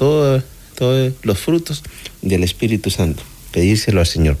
todos 0.79 1.11
los 1.23 1.37
frutos 1.37 1.83
del 2.21 2.43
Espíritu 2.43 2.89
Santo. 2.89 3.21
Pedírselo 3.51 3.99
al 3.99 4.07
Señor. 4.07 4.37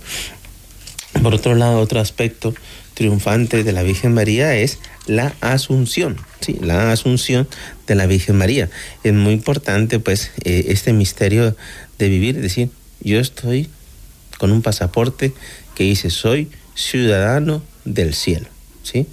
Por 1.21 1.35
otro 1.35 1.53
lado, 1.53 1.81
otro 1.81 1.99
aspecto 1.99 2.55
triunfante 2.93 3.63
de 3.65 3.73
la 3.73 3.83
Virgen 3.83 4.13
María 4.13 4.55
es 4.55 4.79
la 5.05 5.33
asunción, 5.41 6.15
¿sí? 6.39 6.57
la 6.61 6.93
asunción 6.93 7.47
de 7.87 7.95
la 7.95 8.07
Virgen 8.07 8.37
María. 8.37 8.69
Es 9.03 9.13
muy 9.13 9.33
importante 9.33 9.99
pues 9.99 10.31
eh, 10.45 10.65
este 10.69 10.93
misterio 10.93 11.57
de 11.97 12.07
vivir, 12.07 12.39
decir, 12.39 12.69
yo 13.01 13.19
estoy 13.19 13.67
con 14.37 14.51
un 14.51 14.61
pasaporte 14.61 15.33
que 15.75 15.83
dice 15.83 16.09
soy 16.09 16.49
ciudadano 16.73 17.61
del 17.83 18.13
cielo, 18.13 18.47
¿sí? 18.83 19.07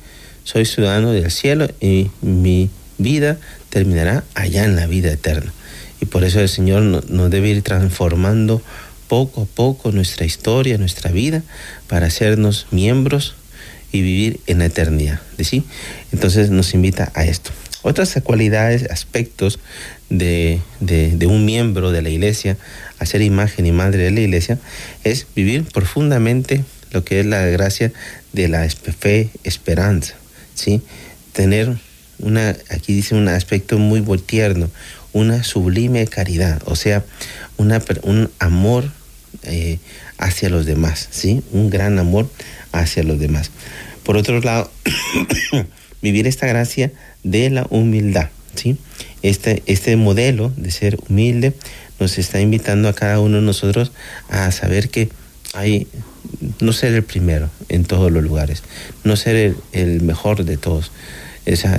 Soy 0.45 0.65
ciudadano 0.65 1.11
del 1.11 1.33
cielo 1.33 1.69
y 1.81 2.09
mi 2.21 2.71
vida 2.99 3.39
terminará 3.71 4.23
allá 4.35 4.65
en 4.65 4.77
la 4.77 4.87
vida 4.87 5.11
eterna. 5.11 5.53
Y 6.01 6.07
por 6.07 6.25
eso 6.25 6.41
el 6.41 6.49
Señor 6.49 6.83
nos 6.83 7.31
debe 7.31 7.49
ir 7.49 7.63
transformando 7.63 8.63
poco 9.09 9.43
a 9.43 9.47
poco 9.47 9.93
nuestra 9.93 10.27
historia, 10.27 10.79
nuestra 10.79 11.11
vida, 11.11 11.43
para 11.89 12.07
hacernos 12.07 12.67
miembros 12.71 13.35
y 13.93 14.03
vivir 14.03 14.41
en 14.47 14.59
la 14.59 14.67
eternidad. 14.67 15.21
¿sí? 15.39 15.65
Entonces 16.13 16.51
nos 16.51 16.75
invita 16.75 17.11
a 17.15 17.25
esto. 17.25 17.51
Otras 17.83 18.19
cualidades, 18.25 18.91
aspectos 18.91 19.61
de, 20.11 20.61
de, 20.81 21.27
un 21.27 21.45
miembro 21.45 21.93
de 21.93 22.03
la 22.03 22.09
iglesia, 22.09 22.57
hacer 22.99 23.23
imagen 23.23 23.65
y 23.65 23.73
madre 23.73 24.03
de 24.03 24.11
la 24.11 24.21
iglesia, 24.21 24.59
es 25.05 25.27
vivir 25.37 25.65
profundamente 25.65 26.65
lo 26.91 27.05
que 27.05 27.21
es 27.21 27.27
la 27.27 27.45
gracia 27.47 27.93
de 28.33 28.49
la 28.49 28.69
fe, 28.69 29.31
esperanza, 29.45 30.15
¿sí? 30.55 30.83
Tener 31.33 31.77
una, 32.19 32.57
aquí 32.71 32.93
dice 32.93 33.15
un 33.15 33.29
aspecto 33.29 33.79
muy 33.79 34.03
tierno, 34.19 34.69
una 35.13 35.45
sublime 35.45 36.07
caridad, 36.07 36.63
o 36.67 36.77
sea, 36.77 37.05
una, 37.57 37.83
un 38.03 38.31
amor 38.39 38.91
eh, 39.43 39.79
hacia 40.19 40.49
los 40.49 40.67
demás, 40.67 41.09
¿sí? 41.11 41.43
Un 41.53 41.71
gran 41.71 41.99
amor 41.99 42.31
hacia 42.73 43.03
los 43.03 43.19
demás. 43.19 43.51
Por 44.03 44.17
otro 44.17 44.41
lado, 44.41 44.71
vivir 46.03 46.27
esta 46.27 46.47
gracia 46.47 46.93
de 47.23 47.51
la 47.51 47.67
humildad, 47.71 48.31
¿sí? 48.55 48.77
Este, 49.23 49.63
este 49.67 49.97
modelo 49.97 50.53
de 50.57 50.71
ser 50.71 50.99
humilde 51.09 51.55
nos 51.99 52.19
está 52.19 52.41
invitando 52.41 52.89
a 52.89 52.93
cada 52.93 53.21
uno 53.21 53.37
de 53.37 53.43
nosotros 53.43 53.93
a 54.29 54.51
saber 54.53 54.91
que 54.91 55.09
hay, 55.55 55.87
no 56.61 56.73
ser 56.73 56.95
el 56.95 57.03
primero 57.03 57.51
en 57.69 57.85
todos 57.85 58.13
los 58.13 58.23
lugares, 58.23 58.63
no 59.05 59.17
ser 59.17 59.55
el, 59.73 60.03
mejor 60.03 60.45
de 60.45 60.57
todos, 60.57 60.93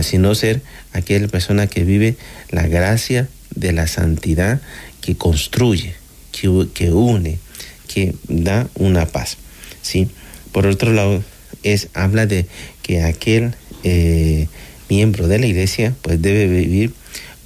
sino 0.02 0.36
ser 0.36 0.62
aquella 0.94 1.28
persona 1.28 1.68
que 1.68 1.84
vive 1.84 2.16
la 2.50 2.68
gracia 2.68 3.28
de 3.56 3.74
la 3.74 3.88
santidad 3.88 4.62
que 5.02 5.16
construye, 5.16 5.94
que, 6.32 6.68
que 6.74 6.92
une, 6.92 7.40
que 7.88 8.16
da 8.28 8.68
una 8.76 9.06
paz. 9.06 9.38
¿sí? 9.82 10.08
Por 10.52 10.68
otro 10.68 10.94
lado, 10.94 11.24
es, 11.64 11.90
habla 11.94 12.26
de 12.26 12.46
que 12.82 13.04
aquel 13.04 13.56
eh, 13.84 14.48
miembro 14.90 15.28
de 15.28 15.40
la 15.40 15.48
iglesia 15.48 15.94
pues 16.02 16.22
debe 16.22 16.48
vivir 16.48 16.94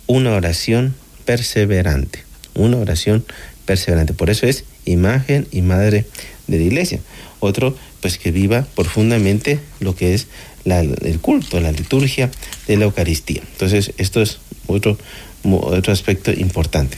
una 0.07 0.31
oración 0.31 0.95
perseverante, 1.25 2.23
una 2.53 2.77
oración 2.77 3.25
perseverante. 3.65 4.13
Por 4.13 4.29
eso 4.29 4.45
es 4.45 4.65
imagen 4.85 5.47
y 5.51 5.61
madre 5.61 6.05
de 6.47 6.57
la 6.57 6.63
iglesia. 6.63 6.99
Otro, 7.39 7.75
pues 8.01 8.17
que 8.17 8.31
viva 8.31 8.67
profundamente 8.75 9.59
lo 9.79 9.95
que 9.95 10.13
es 10.13 10.27
el 10.65 11.19
culto, 11.19 11.59
la 11.59 11.71
liturgia 11.71 12.29
de 12.67 12.77
la 12.77 12.85
Eucaristía. 12.85 13.41
Entonces, 13.53 13.93
esto 13.97 14.21
es 14.21 14.39
otro, 14.67 14.97
otro 15.43 15.93
aspecto 15.93 16.31
importante. 16.31 16.97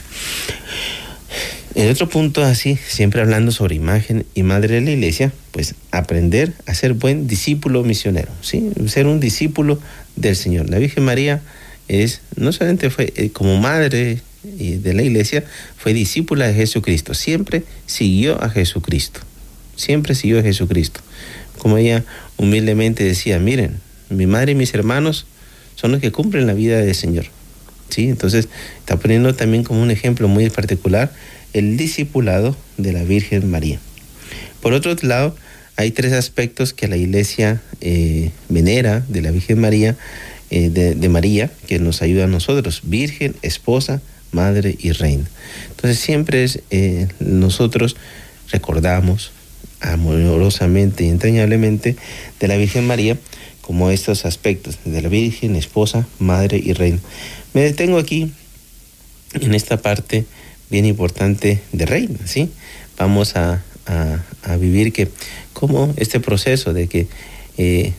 El 1.74 1.90
otro 1.90 2.08
punto 2.08 2.44
así, 2.44 2.78
siempre 2.86 3.20
hablando 3.20 3.50
sobre 3.50 3.74
imagen 3.74 4.24
y 4.34 4.44
madre 4.44 4.76
de 4.76 4.80
la 4.82 4.90
iglesia, 4.92 5.32
pues 5.50 5.74
aprender 5.90 6.52
a 6.66 6.74
ser 6.74 6.92
buen 6.92 7.26
discípulo 7.26 7.82
misionero, 7.82 8.30
¿sí? 8.42 8.70
Ser 8.86 9.06
un 9.06 9.18
discípulo 9.18 9.80
del 10.14 10.36
Señor. 10.36 10.70
La 10.70 10.78
Virgen 10.78 11.04
María 11.04 11.42
es, 11.88 12.20
no 12.36 12.52
solamente 12.52 12.90
fue 12.90 13.12
eh, 13.16 13.30
como 13.30 13.58
madre 13.58 14.20
de 14.44 14.94
la 14.94 15.02
iglesia, 15.02 15.42
fue 15.76 15.94
discípula 15.94 16.46
de 16.46 16.54
Jesucristo, 16.54 17.14
siempre 17.14 17.64
siguió 17.86 18.40
a 18.42 18.50
Jesucristo, 18.50 19.20
siempre 19.76 20.14
siguió 20.14 20.38
a 20.38 20.42
Jesucristo. 20.42 21.00
Como 21.58 21.78
ella 21.78 22.04
humildemente 22.36 23.04
decía, 23.04 23.38
miren, 23.38 23.80
mi 24.10 24.26
madre 24.26 24.52
y 24.52 24.54
mis 24.54 24.74
hermanos 24.74 25.26
son 25.76 25.92
los 25.92 26.00
que 26.00 26.12
cumplen 26.12 26.46
la 26.46 26.54
vida 26.54 26.78
del 26.78 26.94
Señor. 26.94 27.26
¿Sí? 27.88 28.08
Entonces, 28.08 28.48
está 28.78 28.96
poniendo 28.96 29.34
también 29.34 29.62
como 29.62 29.82
un 29.82 29.90
ejemplo 29.90 30.26
muy 30.28 30.48
particular 30.50 31.12
el 31.52 31.76
discipulado 31.76 32.56
de 32.76 32.92
la 32.92 33.04
Virgen 33.04 33.50
María. 33.50 33.78
Por 34.60 34.72
otro 34.72 34.94
lado, 35.02 35.36
hay 35.76 35.90
tres 35.90 36.12
aspectos 36.12 36.72
que 36.72 36.88
la 36.88 36.96
iglesia 36.96 37.62
eh, 37.80 38.30
venera 38.48 39.04
de 39.08 39.22
la 39.22 39.30
Virgen 39.30 39.60
María, 39.60 39.96
eh, 40.50 40.70
de, 40.70 41.08
María, 41.08 41.50
que 41.66 41.78
nos 41.78 42.02
ayuda 42.02 42.24
a 42.24 42.28
nosotros, 42.28 42.82
Virgen, 42.84 43.34
esposa, 43.42 44.02
madre 44.30 44.76
y 44.78 44.92
reina. 44.92 45.24
Entonces 45.70 45.98
siempre 45.98 46.46
eh, 46.70 47.08
nosotros 47.18 47.96
recordamos 48.50 49.32
amorosamente 49.84 51.04
y 51.04 51.08
entrañablemente 51.08 51.96
de 52.40 52.48
la 52.48 52.56
Virgen 52.56 52.86
María 52.86 53.18
como 53.60 53.90
estos 53.90 54.26
aspectos, 54.26 54.78
de 54.84 55.00
la 55.00 55.08
Virgen, 55.08 55.56
esposa, 55.56 56.06
madre 56.18 56.60
y 56.62 56.72
reina. 56.72 56.98
Me 57.54 57.62
detengo 57.62 57.98
aquí 57.98 58.30
en 59.34 59.54
esta 59.54 59.78
parte 59.78 60.26
bien 60.70 60.84
importante 60.84 61.60
de 61.72 61.86
reina, 61.86 62.18
¿sí? 62.26 62.50
Vamos 62.98 63.36
a, 63.36 63.62
a, 63.86 64.56
vivir 64.56 64.92
que 64.92 65.08
como 65.52 65.92
este 65.96 66.20
proceso 66.20 66.72
de 66.72 66.88
que 66.88 67.06
eh, 67.58 67.92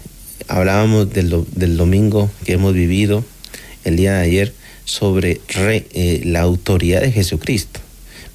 hablábamos 0.48 1.12
del, 1.14 1.46
del, 1.56 1.78
domingo 1.78 2.30
que 2.46 2.54
hemos 2.54 2.74
vivido 2.74 3.24
el 3.84 3.96
día 3.96 4.14
de 4.14 4.24
ayer 4.24 4.54
sobre 4.86 5.42
eh, 5.50 6.22
la 6.26 6.42
autoridad 6.42 7.02
de 7.02 7.12
Jesucristo. 7.12 7.80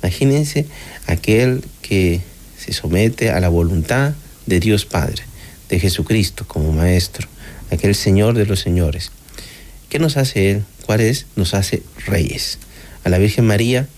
Imagínense 0.02 0.66
aquel 1.06 1.62
que 1.82 2.20
se 2.62 2.72
somete 2.72 3.30
a 3.30 3.40
la 3.40 3.48
voluntad 3.48 4.12
de 4.46 4.60
Dios 4.60 4.84
Padre, 4.84 5.22
de 5.68 5.80
Jesucristo 5.80 6.44
como 6.46 6.72
Maestro, 6.72 7.26
aquel 7.70 7.94
Señor 7.94 8.34
de 8.34 8.44
los 8.44 8.60
Señores. 8.60 9.10
¿Qué 9.88 9.98
nos 9.98 10.16
hace 10.16 10.50
Él? 10.50 10.64
¿Cuál 10.84 11.00
es? 11.00 11.26
Nos 11.36 11.54
hace 11.54 11.82
reyes. 12.06 12.58
A 13.04 13.08
la 13.08 13.18
Virgen 13.18 13.46
María 13.46 13.88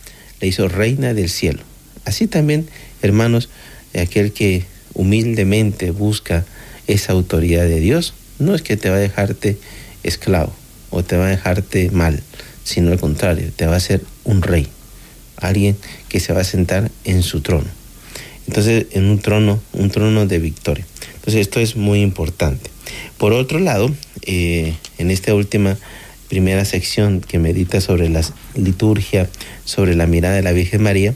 le 0.40 0.46
hizo 0.46 0.68
reina 0.68 1.12
del 1.12 1.28
cielo. 1.28 1.62
Así 2.04 2.26
también, 2.26 2.68
hermanos, 3.02 3.48
aquel 3.94 4.32
que 4.32 4.64
humildemente 4.94 5.90
busca 5.90 6.44
esa 6.86 7.12
autoridad 7.12 7.64
de 7.64 7.80
Dios, 7.80 8.14
no 8.38 8.54
es 8.54 8.62
que 8.62 8.76
te 8.76 8.90
va 8.90 8.96
a 8.96 9.00
dejarte 9.00 9.58
esclavo 10.02 10.52
o 10.90 11.02
te 11.02 11.16
va 11.16 11.26
a 11.26 11.30
dejarte 11.30 11.90
mal, 11.90 12.22
sino 12.64 12.92
al 12.92 13.00
contrario, 13.00 13.50
te 13.54 13.66
va 13.66 13.76
a 13.76 13.80
ser 13.80 14.02
un 14.24 14.42
rey, 14.42 14.68
alguien 15.36 15.76
que 16.08 16.20
se 16.20 16.32
va 16.32 16.42
a 16.42 16.44
sentar 16.44 16.90
en 17.04 17.22
su 17.22 17.40
trono. 17.40 17.81
Entonces, 18.46 18.86
en 18.92 19.04
un 19.04 19.18
trono, 19.18 19.60
un 19.72 19.90
trono 19.90 20.26
de 20.26 20.38
victoria. 20.38 20.86
Entonces, 21.14 21.42
esto 21.42 21.60
es 21.60 21.76
muy 21.76 22.00
importante. 22.00 22.70
Por 23.18 23.32
otro 23.32 23.58
lado, 23.58 23.90
eh, 24.22 24.74
en 24.98 25.10
esta 25.10 25.34
última 25.34 25.78
primera 26.28 26.64
sección 26.64 27.20
que 27.20 27.38
medita 27.38 27.80
sobre 27.80 28.08
la 28.08 28.22
liturgia, 28.54 29.28
sobre 29.64 29.94
la 29.94 30.06
mirada 30.06 30.34
de 30.34 30.42
la 30.42 30.52
Virgen 30.52 30.82
María, 30.82 31.14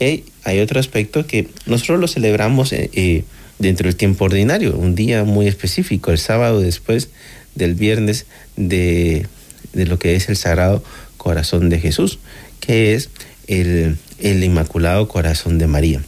eh, 0.00 0.24
hay 0.44 0.60
otro 0.60 0.80
aspecto 0.80 1.26
que 1.26 1.48
nosotros 1.66 2.00
lo 2.00 2.08
celebramos 2.08 2.72
eh, 2.72 3.24
dentro 3.58 3.86
del 3.86 3.96
tiempo 3.96 4.24
ordinario, 4.24 4.76
un 4.76 4.94
día 4.94 5.24
muy 5.24 5.46
específico, 5.46 6.10
el 6.10 6.18
sábado 6.18 6.60
después 6.60 7.10
del 7.54 7.74
viernes 7.74 8.26
de, 8.56 9.26
de 9.72 9.86
lo 9.86 9.98
que 9.98 10.16
es 10.16 10.28
el 10.28 10.36
Sagrado 10.36 10.82
Corazón 11.16 11.68
de 11.68 11.78
Jesús, 11.78 12.18
que 12.60 12.94
es 12.94 13.10
el 13.46 13.98
Inmaculado 14.42 15.06
Corazón 15.08 15.58
de 15.58 15.66
María. 15.66 16.02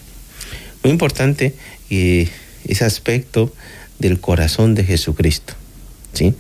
Muy 0.84 0.92
importante 0.92 1.54
eh, 1.88 2.28
ese 2.68 2.84
aspecto 2.84 3.50
del 3.98 4.20
corazón 4.20 4.74
de 4.74 4.84
Jesucristo. 4.84 5.54
¿sí? 6.12 6.34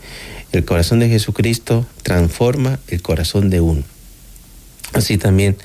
El 0.52 0.66
corazón 0.66 0.98
de 0.98 1.08
Jesucristo 1.08 1.86
transforma 2.02 2.78
el 2.88 3.00
corazón 3.00 3.48
de 3.48 3.62
uno. 3.62 3.82
Así 4.92 5.16
también 5.16 5.56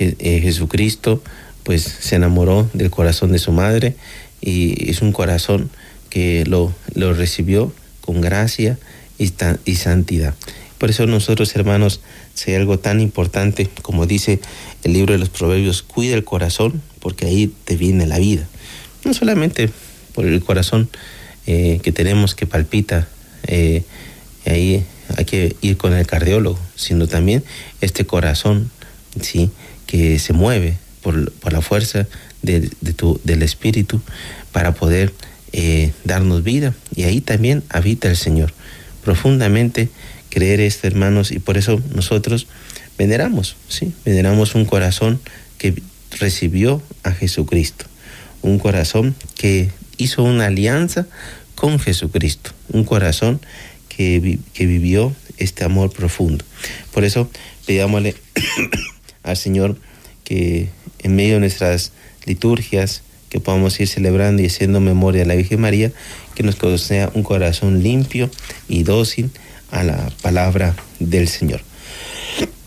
eh, 0.00 0.40
Jesucristo 0.42 1.22
pues 1.62 1.82
se 1.82 2.16
enamoró 2.16 2.68
del 2.74 2.90
corazón 2.90 3.30
de 3.30 3.38
su 3.38 3.52
madre 3.52 3.94
y 4.40 4.90
es 4.90 5.02
un 5.02 5.12
corazón 5.12 5.70
que 6.10 6.44
lo, 6.46 6.74
lo 6.94 7.14
recibió 7.14 7.72
con 8.00 8.20
gracia 8.20 8.76
y, 9.18 9.32
y 9.64 9.76
santidad. 9.76 10.34
Por 10.78 10.90
eso 10.90 11.06
nosotros, 11.06 11.54
hermanos, 11.56 12.00
hay 12.46 12.54
algo 12.54 12.78
tan 12.78 13.00
importante, 13.00 13.68
como 13.82 14.06
dice 14.06 14.40
el 14.84 14.92
libro 14.92 15.14
de 15.14 15.18
los 15.18 15.30
Proverbios, 15.30 15.82
cuida 15.82 16.14
el 16.14 16.24
corazón, 16.24 16.82
porque 17.00 17.26
ahí 17.26 17.52
te 17.64 17.76
viene 17.76 18.06
la 18.06 18.18
vida. 18.18 18.46
No 19.04 19.14
solamente 19.14 19.70
por 20.14 20.26
el 20.26 20.42
corazón 20.42 20.88
eh, 21.46 21.80
que 21.82 21.92
tenemos 21.92 22.34
que 22.34 22.46
palpita, 22.46 23.08
eh, 23.46 23.84
ahí 24.44 24.84
hay 25.16 25.24
que 25.24 25.56
ir 25.60 25.76
con 25.76 25.94
el 25.94 26.06
cardiólogo, 26.06 26.58
sino 26.74 27.06
también 27.06 27.44
este 27.80 28.04
corazón, 28.04 28.70
¿sí? 29.20 29.50
que 29.86 30.18
se 30.18 30.32
mueve 30.32 30.76
por, 31.02 31.32
la 31.52 31.60
fuerza 31.60 32.06
de, 32.42 32.68
tu, 32.96 33.20
del 33.24 33.42
Espíritu 33.42 34.00
para 34.52 34.74
poder 34.74 35.12
eh, 35.52 35.92
darnos 36.04 36.42
vida. 36.42 36.74
Y 36.94 37.04
ahí 37.04 37.20
también 37.20 37.62
habita 37.68 38.08
el 38.08 38.16
Señor. 38.16 38.52
Profundamente 39.04 39.88
creer 40.36 40.60
esto, 40.60 40.86
hermanos, 40.86 41.32
y 41.32 41.38
por 41.38 41.56
eso 41.56 41.80
nosotros 41.94 42.46
veneramos, 42.98 43.56
¿sí? 43.70 43.94
Veneramos 44.04 44.54
un 44.54 44.66
corazón 44.66 45.18
que 45.56 45.82
recibió 46.20 46.82
a 47.04 47.12
Jesucristo, 47.12 47.86
un 48.42 48.58
corazón 48.58 49.16
que 49.34 49.70
hizo 49.96 50.22
una 50.24 50.44
alianza 50.44 51.06
con 51.54 51.78
Jesucristo, 51.78 52.50
un 52.70 52.84
corazón 52.84 53.40
que, 53.88 54.38
que 54.52 54.66
vivió 54.66 55.16
este 55.38 55.64
amor 55.64 55.90
profundo. 55.90 56.44
Por 56.92 57.04
eso 57.04 57.30
pidámosle 57.64 58.14
al 59.22 59.38
Señor 59.38 59.78
que 60.22 60.68
en 60.98 61.16
medio 61.16 61.34
de 61.34 61.40
nuestras 61.40 61.92
liturgias, 62.26 63.00
que 63.30 63.40
podamos 63.40 63.80
ir 63.80 63.88
celebrando 63.88 64.42
y 64.42 64.46
haciendo 64.48 64.80
memoria 64.80 65.22
de 65.22 65.28
la 65.28 65.34
Virgen 65.34 65.62
María, 65.62 65.92
que 66.34 66.42
nos 66.42 66.56
conceda 66.56 67.10
un 67.14 67.22
corazón 67.22 67.82
limpio 67.82 68.30
y 68.68 68.82
dócil 68.82 69.30
a 69.76 69.84
la 69.84 70.10
palabra 70.22 70.74
del 71.00 71.28
Señor. 71.28 71.60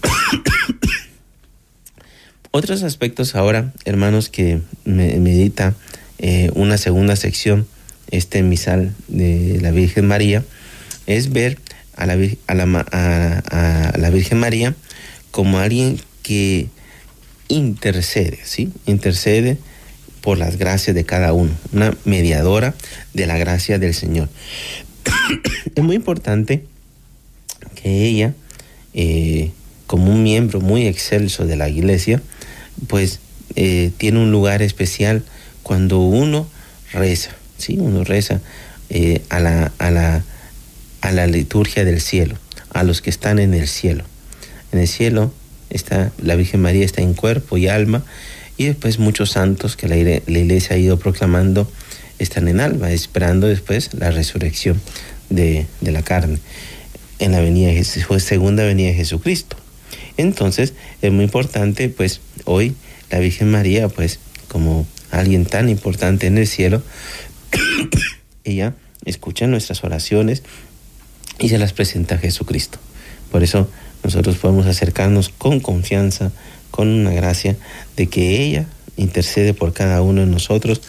Otros 2.51 2.83
aspectos 2.83 3.35
ahora, 3.35 3.73
hermanos, 3.85 4.29
que 4.29 4.61
me 4.85 5.19
medita 5.19 5.75
eh, 6.19 6.51
una 6.53 6.77
segunda 6.77 7.15
sección, 7.15 7.67
este 8.11 8.43
misal 8.43 8.93
de 9.07 9.59
la 9.61 9.71
Virgen 9.71 10.07
María, 10.07 10.43
es 11.07 11.31
ver 11.31 11.57
a 11.95 12.05
la, 12.05 12.13
a 12.47 13.97
la, 13.97 14.09
Virgen 14.09 14.39
María 14.39 14.75
como 15.31 15.59
alguien 15.59 15.99
que 16.21 16.67
intercede, 17.47 18.39
¿sí? 18.43 18.71
Intercede 18.85 19.57
por 20.21 20.37
las 20.37 20.57
gracias 20.57 20.95
de 20.95 21.05
cada 21.05 21.33
uno, 21.33 21.51
una 21.73 21.95
mediadora 22.05 22.75
de 23.13 23.25
la 23.25 23.37
gracia 23.37 23.79
del 23.79 23.93
Señor. 23.93 24.29
es 25.75 25.83
muy 25.83 25.95
importante 25.95 26.63
que 27.81 28.05
ella, 28.05 28.33
eh, 28.93 29.51
como 29.87 30.11
un 30.11 30.23
miembro 30.23 30.61
muy 30.61 30.85
excelso 30.87 31.45
de 31.45 31.55
la 31.55 31.69
iglesia, 31.69 32.21
pues 32.87 33.19
eh, 33.55 33.91
tiene 33.97 34.19
un 34.19 34.31
lugar 34.31 34.61
especial 34.61 35.23
cuando 35.63 35.99
uno 35.99 36.47
reza, 36.91 37.31
¿sí? 37.57 37.77
Uno 37.79 38.03
reza 38.03 38.41
eh, 38.89 39.21
a, 39.29 39.39
la, 39.39 39.71
a, 39.77 39.91
la, 39.91 40.23
a 41.01 41.11
la 41.11 41.27
liturgia 41.27 41.85
del 41.85 42.01
cielo, 42.01 42.35
a 42.73 42.83
los 42.83 43.01
que 43.01 43.09
están 43.09 43.39
en 43.39 43.53
el 43.53 43.67
cielo. 43.67 44.03
En 44.71 44.79
el 44.79 44.87
cielo 44.87 45.33
está 45.69 46.11
la 46.21 46.35
Virgen 46.35 46.61
María 46.61 46.85
está 46.85 47.01
en 47.01 47.13
cuerpo 47.13 47.57
y 47.57 47.67
alma 47.67 48.03
y 48.57 48.65
después 48.65 48.99
muchos 48.99 49.31
santos 49.31 49.75
que 49.75 49.87
la, 49.87 49.95
la 49.95 50.39
iglesia 50.39 50.75
ha 50.75 50.79
ido 50.79 50.97
proclamando 50.99 51.71
están 52.17 52.47
en 52.49 52.59
alma, 52.59 52.91
esperando 52.91 53.47
después 53.47 53.93
la 53.93 54.11
resurrección 54.11 54.81
de, 55.29 55.67
de 55.79 55.91
la 55.91 56.01
carne 56.03 56.39
en 57.19 57.31
la 57.31 57.41
venida 57.41 57.69
de 57.71 57.83
segunda 57.83 58.63
venida 58.63 58.87
de 58.89 58.95
Jesucristo. 58.95 59.57
Entonces 60.17 60.73
es 61.01 61.11
muy 61.11 61.25
importante, 61.25 61.89
pues 61.89 62.21
hoy 62.45 62.75
la 63.09 63.19
Virgen 63.19 63.51
María, 63.51 63.87
pues 63.89 64.19
como 64.47 64.87
alguien 65.11 65.45
tan 65.45 65.69
importante 65.69 66.27
en 66.27 66.37
el 66.37 66.47
cielo, 66.47 66.81
ella 68.43 68.73
escucha 69.05 69.47
nuestras 69.47 69.83
oraciones 69.83 70.43
y 71.39 71.49
se 71.49 71.57
las 71.57 71.73
presenta 71.73 72.15
a 72.15 72.17
Jesucristo. 72.17 72.79
Por 73.31 73.43
eso 73.43 73.69
nosotros 74.03 74.37
podemos 74.37 74.65
acercarnos 74.65 75.29
con 75.29 75.59
confianza, 75.59 76.31
con 76.71 76.87
una 76.87 77.11
gracia 77.11 77.55
de 77.95 78.07
que 78.07 78.43
ella 78.43 78.65
intercede 78.97 79.53
por 79.53 79.73
cada 79.73 80.01
uno 80.01 80.21
de 80.21 80.27
nosotros 80.27 80.81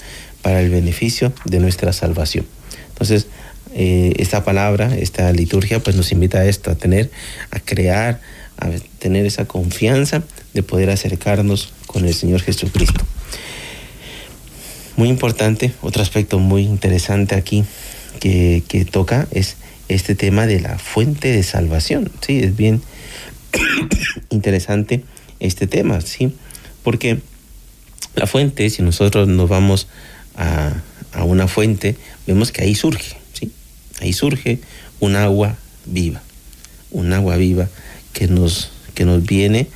para 0.42 0.60
el 0.60 0.70
beneficio 0.70 1.32
de 1.44 1.60
nuestra 1.60 1.92
salvación. 1.92 2.46
Entonces, 2.88 3.26
eh, 3.72 4.14
esta 4.16 4.44
palabra, 4.44 4.96
esta 4.96 5.32
liturgia, 5.32 5.80
pues 5.80 5.94
nos 5.94 6.10
invita 6.12 6.38
a 6.38 6.46
esto, 6.46 6.70
a 6.70 6.74
tener, 6.74 7.10
a 7.50 7.60
crear, 7.60 8.20
a 8.56 8.68
tener 8.98 9.26
esa 9.26 9.44
confianza 9.46 10.22
de 10.54 10.62
poder 10.62 10.90
acercarnos 10.90 11.72
con 11.86 12.04
el 12.04 12.14
Señor 12.14 12.42
Jesucristo. 12.42 13.04
Muy 14.96 15.08
importante, 15.08 15.72
otro 15.82 16.02
aspecto 16.02 16.38
muy 16.38 16.62
interesante 16.62 17.34
aquí 17.34 17.64
que, 18.18 18.86
toca 18.90 19.28
es 19.30 19.56
este 19.88 20.14
tema 20.14 20.46
de 20.46 20.60
la 20.60 20.78
fuente 20.78 21.28
de 21.28 21.42
salvación. 21.42 22.10
Sí, 22.20 22.40
es 22.40 22.56
bien 22.56 22.82
interesante 24.30 25.04
este 25.38 25.66
tema, 25.66 26.00
¿sí? 26.00 26.34
Porque 26.82 27.20
la 28.14 28.26
fuente, 28.26 28.68
si 28.68 28.82
nosotros 28.82 29.28
nos 29.28 29.48
vamos 29.48 29.86
a, 30.36 30.72
a 31.12 31.24
una 31.24 31.46
fuente, 31.46 31.96
vemos 32.26 32.52
que 32.52 32.62
ahí 32.62 32.74
surge. 32.74 33.19
Ahí 34.00 34.12
surge 34.12 34.58
un 34.98 35.16
agua 35.16 35.56
viva, 35.86 36.22
un 36.90 37.12
agua 37.12 37.36
viva 37.36 37.68
que 38.12 38.26
nos, 38.26 38.70
que 38.94 39.04
nos 39.04 39.24
viene 39.24 39.68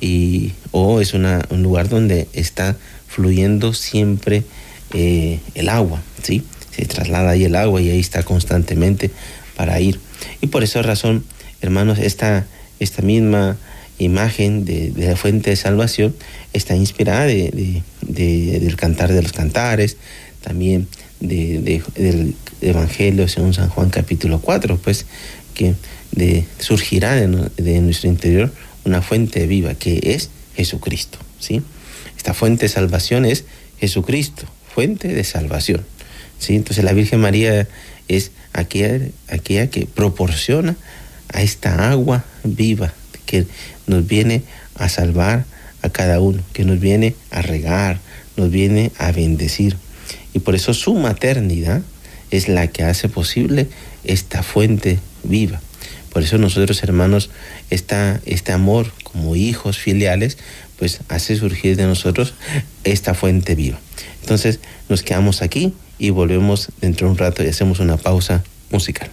y 0.00 0.52
o 0.70 1.00
es 1.00 1.14
un 1.14 1.62
lugar 1.62 1.88
donde 1.88 2.28
está 2.32 2.76
fluyendo 3.08 3.74
siempre 3.74 4.42
eh, 4.94 5.38
el 5.54 5.68
agua, 5.68 6.02
¿sí? 6.22 6.42
Se 6.74 6.86
traslada 6.86 7.30
ahí 7.30 7.44
el 7.44 7.56
agua 7.56 7.80
y 7.80 7.90
ahí 7.90 8.00
está 8.00 8.22
constantemente 8.22 9.10
para 9.56 9.78
ir. 9.80 10.00
Y 10.40 10.46
por 10.46 10.62
esa 10.62 10.82
razón, 10.82 11.24
hermanos, 11.60 11.98
esta, 11.98 12.46
esta 12.80 13.02
misma 13.02 13.58
imagen 13.98 14.64
de, 14.64 14.92
la 14.96 15.16
fuente 15.16 15.50
de 15.50 15.56
salvación 15.56 16.14
está 16.52 16.74
inspirada 16.74 17.26
de, 17.26 17.82
del 18.00 18.76
cantar 18.76 19.12
de 19.12 19.22
los 19.22 19.32
cantares, 19.32 19.96
también 20.40 20.88
del 21.20 22.34
Evangelio 22.62 23.28
según 23.28 23.54
San 23.54 23.68
Juan 23.68 23.90
capítulo 23.90 24.40
4, 24.40 24.78
pues 24.78 25.06
que 25.54 25.74
surgirá 26.58 27.14
de, 27.14 27.80
nuestro 27.80 28.08
interior 28.08 28.52
una 28.84 29.02
fuente 29.02 29.46
viva 29.46 29.74
que 29.74 30.00
es 30.02 30.30
Jesucristo. 30.54 31.18
¿sí? 31.38 31.62
Esta 32.16 32.34
fuente 32.34 32.66
de 32.66 32.68
salvación 32.68 33.24
es 33.24 33.44
Jesucristo, 33.78 34.44
fuente 34.74 35.08
de 35.08 35.24
salvación. 35.24 35.84
¿sí? 36.38 36.56
Entonces 36.56 36.84
la 36.84 36.92
Virgen 36.92 37.20
María 37.20 37.68
es 38.08 38.30
aquella, 38.52 39.00
aquella 39.28 39.68
que 39.68 39.86
proporciona 39.86 40.76
a 41.32 41.42
esta 41.42 41.90
agua 41.90 42.24
viva 42.44 42.92
que 43.26 43.46
nos 43.86 44.06
viene 44.06 44.42
a 44.74 44.88
salvar 44.88 45.44
a 45.82 45.88
cada 45.88 46.20
uno, 46.20 46.42
que 46.52 46.64
nos 46.64 46.78
viene 46.80 47.14
a 47.30 47.42
regar, 47.42 47.98
nos 48.36 48.50
viene 48.50 48.92
a 48.98 49.12
bendecir. 49.12 49.76
Y 50.34 50.40
por 50.40 50.54
eso 50.54 50.74
su 50.74 50.94
maternidad 50.94 51.82
es 52.32 52.48
la 52.48 52.66
que 52.66 52.82
hace 52.82 53.08
posible 53.08 53.68
esta 54.04 54.42
fuente 54.42 54.98
viva. 55.22 55.60
Por 56.12 56.22
eso 56.22 56.38
nosotros, 56.38 56.82
hermanos, 56.82 57.30
esta, 57.70 58.20
este 58.26 58.52
amor 58.52 58.90
como 59.04 59.36
hijos 59.36 59.78
filiales, 59.78 60.38
pues 60.78 61.00
hace 61.08 61.36
surgir 61.36 61.76
de 61.76 61.84
nosotros 61.84 62.34
esta 62.84 63.14
fuente 63.14 63.54
viva. 63.54 63.78
Entonces 64.22 64.60
nos 64.88 65.02
quedamos 65.02 65.42
aquí 65.42 65.74
y 65.98 66.10
volvemos 66.10 66.70
dentro 66.80 67.06
de 67.06 67.12
un 67.12 67.18
rato 67.18 67.44
y 67.44 67.48
hacemos 67.48 67.80
una 67.80 67.96
pausa 67.96 68.42
musical. 68.70 69.10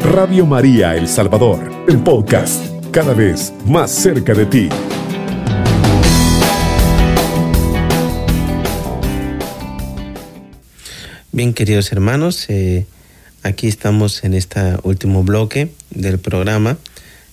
Radio 0.00 0.46
María 0.46 0.96
El 0.96 1.06
Salvador, 1.06 1.84
el 1.88 1.98
podcast, 1.98 2.64
cada 2.90 3.14
vez 3.14 3.52
más 3.64 3.90
cerca 3.90 4.34
de 4.34 4.46
ti. 4.46 4.68
Bien, 11.40 11.54
queridos 11.54 11.90
hermanos, 11.90 12.44
eh, 12.50 12.84
aquí 13.42 13.66
estamos 13.66 14.24
en 14.24 14.34
este 14.34 14.60
último 14.82 15.24
bloque 15.24 15.70
del 15.88 16.18
programa. 16.18 16.76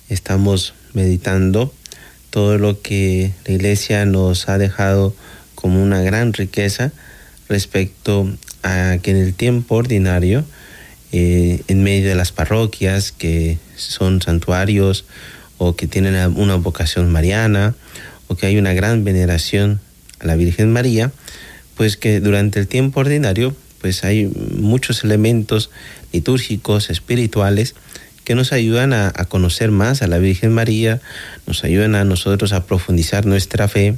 Estamos 0.08 0.74
meditando 0.94 1.74
todo 2.30 2.58
lo 2.58 2.82
que 2.82 3.34
la 3.46 3.56
iglesia 3.56 4.06
nos 4.06 4.48
ha 4.48 4.58
dejado 4.58 5.14
como 5.56 5.84
una 5.84 6.02
gran 6.04 6.32
riqueza 6.32 6.94
respecto 7.50 8.34
a 8.64 8.98
que 9.02 9.12
en 9.12 9.18
el 9.18 9.34
tiempo 9.34 9.76
ordinario, 9.76 10.46
eh, 11.12 11.64
en 11.68 11.84
medio 11.84 12.08
de 12.08 12.16
las 12.16 12.32
parroquias 12.32 13.12
que 13.12 13.58
son 13.76 14.22
santuarios 14.22 15.04
o 15.58 15.76
que 15.76 15.86
tienen 15.86 16.16
una 16.38 16.56
vocación 16.56 17.12
mariana 17.12 17.76
o 18.30 18.36
que 18.36 18.46
hay 18.46 18.58
una 18.58 18.72
gran 18.72 19.04
veneración 19.04 19.82
a 20.20 20.28
la 20.28 20.38
Virgen 20.38 20.72
María, 20.72 21.12
pues 21.76 21.98
que 21.98 22.22
durante 22.22 22.62
el 22.62 22.70
tiempo 22.70 23.02
ordinario 23.02 23.54
pues 23.88 24.04
hay 24.04 24.26
muchos 24.26 25.06
elementos 25.06 25.70
litúrgicos, 26.12 26.90
espirituales, 26.90 27.74
que 28.26 28.36
nos 28.36 28.52
ayudan 28.52 28.92
a, 28.92 29.14
conocer 29.30 29.72
más 29.72 30.02
a 30.02 30.08
la 30.08 30.18
Virgen 30.18 30.52
María, 30.52 31.00
nos 31.46 31.64
ayudan 31.64 31.96
a 31.96 32.04
nosotros 32.04 32.52
a 32.52 32.66
profundizar 32.66 33.26
nuestra 33.26 33.70
fe, 33.70 33.96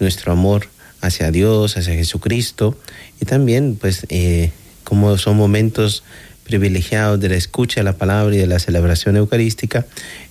nuestro 0.00 0.32
amor 0.32 0.68
hacia 1.02 1.30
Dios, 1.30 1.76
hacia 1.76 1.92
Jesucristo, 1.92 2.74
y 3.20 3.26
también 3.26 3.76
pues 3.78 4.06
eh, 4.08 4.50
como 4.82 5.18
son 5.18 5.36
momentos 5.36 6.04
privilegiados 6.44 7.20
de 7.20 7.28
la 7.28 7.36
escucha 7.36 7.80
de 7.80 7.84
la 7.84 7.98
palabra 7.98 8.34
y 8.34 8.38
de 8.38 8.46
la 8.46 8.60
celebración 8.60 9.18
eucarística, 9.18 9.84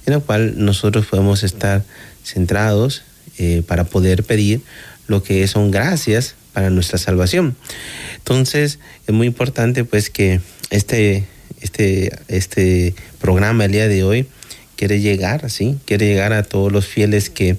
en 0.07 0.13
la 0.13 0.21
cual 0.21 0.55
nosotros 0.57 1.05
podemos 1.05 1.43
estar 1.43 1.83
centrados 2.23 3.03
eh, 3.37 3.61
para 3.67 3.83
poder 3.83 4.23
pedir 4.23 4.61
lo 5.05 5.21
que 5.21 5.47
son 5.47 5.69
gracias 5.69 6.33
para 6.57 6.71
nuestra 6.71 6.97
salvación. 6.97 7.55
Entonces 8.15 8.79
es 9.05 9.13
muy 9.13 9.27
importante 9.27 9.83
pues 9.83 10.09
que 10.09 10.41
este, 10.71 11.23
este, 11.61 12.17
este 12.29 12.95
programa 13.21 13.65
el 13.65 13.73
día 13.73 13.87
de 13.87 14.03
hoy 14.03 14.25
quiere 14.75 14.99
llegar, 14.99 15.51
¿sí? 15.51 15.77
Quiere 15.85 16.07
llegar 16.07 16.33
a 16.33 16.41
todos 16.41 16.71
los 16.71 16.87
fieles 16.87 17.29
que, 17.29 17.57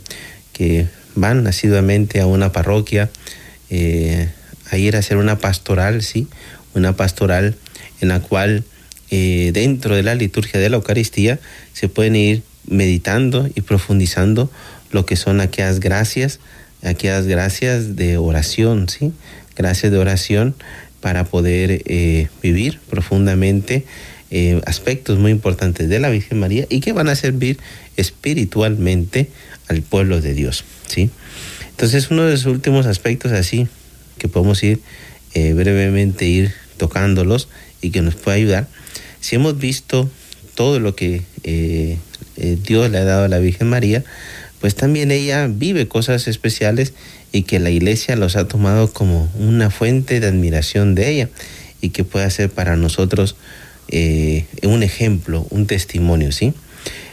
que 0.53 0.89
van 1.15 1.47
asiduamente 1.47 2.19
a 2.19 2.27
una 2.27 2.51
parroquia, 2.51 3.09
eh, 3.71 4.31
a 4.69 4.77
ir 4.79 4.97
a 4.97 4.99
hacer 4.99 5.17
una 5.17 5.39
pastoral, 5.39 6.03
¿sí? 6.03 6.27
Una 6.75 6.97
pastoral 6.97 7.55
en 8.01 8.09
la 8.09 8.19
cual 8.19 8.65
eh, 9.13 9.53
dentro 9.55 9.95
de 9.95 10.03
la 10.03 10.17
liturgia 10.17 10.59
de 10.59 10.71
la 10.71 10.79
Eucaristía 10.79 11.39
se 11.73 11.89
pueden 11.89 12.17
ir 12.17 12.43
meditando 12.67 13.49
y 13.55 13.61
profundizando 13.61 14.51
lo 14.91 15.07
que 15.07 15.15
son 15.15 15.41
aquellas 15.41 15.79
gracias 15.79 16.41
aquellas 16.83 17.27
gracias 17.27 17.97
de 17.97 18.19
oración, 18.19 18.89
¿sí? 18.89 19.13
Gracias 19.57 19.91
de 19.91 19.99
oración 19.99 20.55
para 21.01 21.25
poder 21.25 21.83
eh, 21.87 22.29
vivir 22.43 22.81
profundamente 22.91 23.85
eh, 24.31 24.61
aspectos 24.67 25.19
muy 25.19 25.31
importantes 25.31 25.89
de 25.89 25.99
la 25.99 26.11
Virgen 26.11 26.41
María 26.41 26.67
y 26.69 26.81
que 26.81 26.93
van 26.93 27.09
a 27.09 27.15
servir 27.15 27.59
espiritualmente 27.97 29.29
al 29.69 29.83
pueblo 29.83 30.21
de 30.21 30.35
Dios, 30.35 30.65
¿sí? 30.87 31.11
Entonces 31.71 32.11
uno 32.11 32.25
de 32.25 32.33
los 32.33 32.47
últimos 32.47 32.87
aspectos 32.87 33.33
así 33.33 33.69
que 34.19 34.29
podemos 34.29 34.63
ir 34.63 34.81
eh, 35.35 35.53
brevemente 35.53 36.27
ir 36.27 36.53
tocándolos 36.77 37.49
y 37.81 37.91
que 37.91 38.03
nos 38.03 38.17
puede 38.17 38.39
ayudar, 38.39 38.69
si 39.21 39.37
hemos 39.37 39.59
visto 39.59 40.11
todo 40.55 40.81
lo 40.81 40.97
que 40.97 41.23
Dios 42.65 42.91
le 42.91 42.99
ha 42.99 43.05
dado 43.05 43.25
a 43.25 43.29
la 43.29 43.39
Virgen 43.39 43.69
María, 43.69 44.03
pues 44.61 44.75
también 44.75 45.11
ella 45.11 45.47
vive 45.49 45.89
cosas 45.89 46.29
especiales 46.29 46.93
y 47.33 47.43
que 47.43 47.61
la 47.61 47.71
iglesia 47.71 48.17
los 48.17 48.37
ha 48.37 48.49
tomado 48.49 48.93
como 48.93 49.31
una 49.39 49.71
fuente 49.71 50.21
de 50.21 50.27
admiración 50.27 50.95
de 50.95 51.11
ella 51.11 51.29
y 51.81 51.91
que 51.91 52.05
puede 52.05 52.31
ser 52.31 52.51
para 52.51 52.77
nosotros 52.77 53.37
eh, 53.89 54.47
un 54.63 54.83
ejemplo, 54.83 55.47
un 55.51 55.67
testimonio, 55.67 56.33
¿sí? 56.33 56.53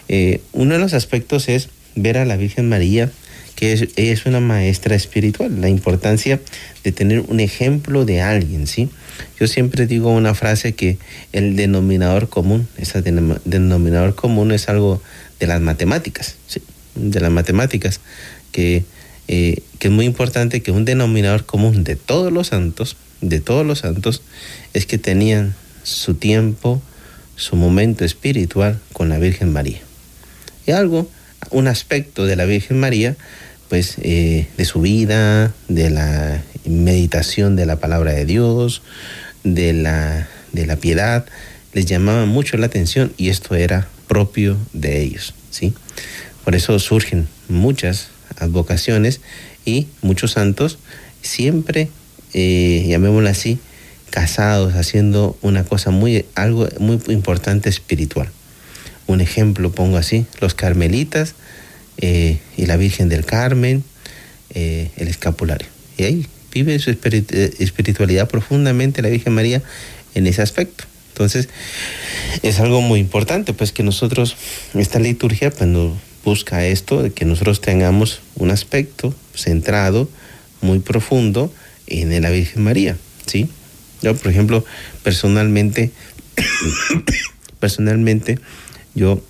Eh, 0.08 0.42
uno 0.54 0.74
de 0.76 0.80
los 0.80 0.94
aspectos 0.94 1.50
es 1.50 1.70
ver 1.96 2.18
a 2.18 2.26
la 2.26 2.38
Virgen 2.38 2.70
María, 2.70 3.12
que 3.56 3.72
es, 3.74 3.88
es 3.96 4.26
una 4.26 4.40
maestra 4.40 4.96
espiritual, 4.96 5.62
la 5.62 5.70
importancia 5.70 6.42
de 6.84 6.92
tener 6.92 7.22
un 7.22 7.40
ejemplo 7.40 8.06
de 8.06 8.22
alguien, 8.22 8.68
¿sí? 8.68 8.90
Yo 9.40 9.48
siempre 9.48 9.88
digo 9.88 10.10
una 10.10 10.36
frase 10.36 10.74
que 10.74 10.98
el 11.32 11.56
denominador 11.56 12.28
común, 12.28 12.68
ese 12.78 13.02
denominador 13.02 14.16
común 14.16 14.52
es 14.52 14.68
algo 14.68 15.02
de 15.40 15.48
las 15.48 15.62
matemáticas, 15.62 16.36
¿sí? 16.48 16.62
De 16.96 17.20
las 17.20 17.32
matemáticas, 17.32 18.00
que, 18.52 18.84
eh, 19.28 19.62
que 19.80 19.88
es 19.88 19.94
muy 19.94 20.06
importante 20.06 20.62
que 20.62 20.72
un 20.72 20.86
denominador 20.86 21.46
común 21.46 21.84
de 21.84 21.96
todos 21.96 22.32
los 22.32 22.48
santos, 22.48 22.98
de 23.22 23.40
todos 23.40 23.66
los 23.66 23.80
santos, 23.80 24.22
es 24.74 24.86
que 24.86 24.98
tenían 24.98 25.56
su 25.84 26.16
tiempo, 26.16 26.82
su 27.36 27.56
momento 27.56 28.06
espiritual 28.06 28.80
con 28.94 29.10
la 29.10 29.20
Virgen 29.20 29.52
María. 29.52 29.80
Y 30.66 30.72
algo, 30.72 31.10
un 31.52 31.68
aspecto 31.68 32.26
de 32.26 32.36
la 32.36 32.46
Virgen 32.46 32.80
María, 32.80 33.16
pues 33.70 33.96
eh, 34.02 34.48
de 34.58 34.66
su 34.66 34.82
vida, 34.82 35.54
de 35.68 35.90
la 35.90 36.42
meditación 36.66 37.56
de 37.56 37.66
la 37.66 37.78
palabra 37.78 38.14
de 38.14 38.26
Dios, 38.26 38.82
de 39.44 39.74
la, 39.74 40.28
de 40.54 40.66
la 40.66 40.76
piedad, 40.76 41.26
les 41.74 41.86
llamaba 41.86 42.26
mucho 42.26 42.58
la 42.58 42.68
atención 42.68 43.14
y 43.18 43.30
esto 43.30 43.56
era 43.56 43.88
propio 44.08 44.58
de 44.74 45.02
ellos, 45.02 45.34
¿sí? 45.52 45.74
Por 46.46 46.56
eso 46.56 46.78
surgen 46.78 47.28
muchas 47.50 48.10
advocaciones 48.38 49.20
y 49.66 49.88
muchos 50.02 50.34
santos 50.34 50.78
siempre, 51.24 51.90
eh, 52.34 52.86
llamémoslo 52.88 53.28
así, 53.28 53.58
casados, 54.12 54.76
haciendo 54.76 55.38
una 55.42 55.64
cosa 55.64 55.90
muy, 55.90 56.24
algo 56.36 56.70
muy 56.80 57.00
importante 57.08 57.68
espiritual. 57.68 58.30
Un 59.08 59.22
ejemplo 59.22 59.72
pongo 59.72 59.98
así, 59.98 60.28
los 60.40 60.54
carmelitas 60.54 61.34
eh, 61.98 62.38
y 62.58 62.68
la 62.68 62.78
Virgen 62.78 63.10
del 63.10 63.26
Carmen, 63.26 63.84
eh, 64.52 64.92
el 64.98 65.08
escapulario. 65.08 65.68
Y 65.98 66.04
ahí 66.04 66.28
vive 66.52 66.78
su 66.78 66.92
espiritualidad 66.92 68.30
profundamente 68.30 69.02
la 69.02 69.10
Virgen 69.10 69.34
María 69.34 69.64
en 70.14 70.28
ese 70.28 70.44
aspecto. 70.44 70.86
Entonces, 71.10 71.50
es 72.44 72.60
algo 72.60 72.82
muy 72.82 73.00
importante, 73.00 73.54
pues 73.54 73.72
que 73.72 73.84
nosotros, 73.84 74.36
esta 74.74 75.00
liturgia, 75.00 75.50
pues 75.50 75.70
busca 76.26 76.66
esto, 76.66 77.02
de 77.02 77.12
que 77.12 77.24
nosotros 77.24 77.62
tengamos 77.62 78.20
un 78.36 78.52
aspecto 78.52 79.16
centrado, 79.34 80.10
muy 80.62 80.80
profundo 80.80 81.54
en 81.88 82.22
la 82.22 82.32
Virgen 82.32 82.64
María, 82.64 82.98
¿sí? 83.28 83.48
Yo, 84.02 84.16
por 84.16 84.32
ejemplo, 84.32 84.66
personalmente, 85.04 85.92
personalmente, 87.60 88.40
yo 88.96 89.22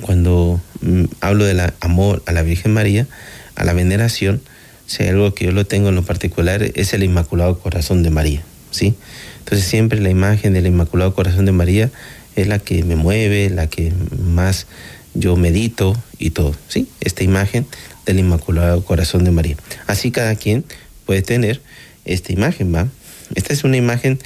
cuando 0.00 0.60
mm, 0.80 1.04
hablo 1.20 1.44
del 1.44 1.60
amor 1.80 2.22
a 2.26 2.32
la 2.32 2.42
Virgen 2.42 2.72
María, 2.72 3.06
a 3.54 3.64
la 3.64 3.72
veneración, 3.72 4.40
si 4.86 5.02
hay 5.02 5.10
algo 5.10 5.34
que 5.34 5.44
yo 5.44 5.52
lo 5.52 5.66
tengo 5.66 5.90
en 5.90 5.94
lo 5.94 6.02
particular, 6.02 6.62
es 6.74 6.92
el 6.94 7.02
Inmaculado 7.02 7.58
Corazón 7.58 8.02
de 8.02 8.10
María, 8.10 8.42
¿sí? 8.70 8.94
Entonces 9.40 9.68
siempre 9.68 10.00
la 10.00 10.10
imagen 10.10 10.52
del 10.54 10.66
Inmaculado 10.66 11.14
Corazón 11.14 11.44
de 11.44 11.52
María 11.52 11.90
es 12.36 12.46
la 12.46 12.58
que 12.58 12.82
me 12.84 12.96
mueve, 12.96 13.50
la 13.50 13.66
que 13.66 13.92
más 14.18 14.66
yo 15.14 15.36
medito 15.36 15.96
y 16.18 16.30
todo, 16.30 16.54
¿sí? 16.68 16.88
Esta 17.00 17.24
imagen 17.24 17.66
del 18.06 18.18
Inmaculado 18.18 18.84
Corazón 18.84 19.24
de 19.24 19.30
María. 19.30 19.56
Así 19.86 20.10
cada 20.10 20.34
quien 20.36 20.64
puede 21.06 21.22
tener 21.22 21.60
esta 22.04 22.32
imagen, 22.32 22.74
¿va? 22.74 22.88
Esta 23.34 23.52
es 23.52 23.64
una 23.64 23.76
imagen 23.76 24.18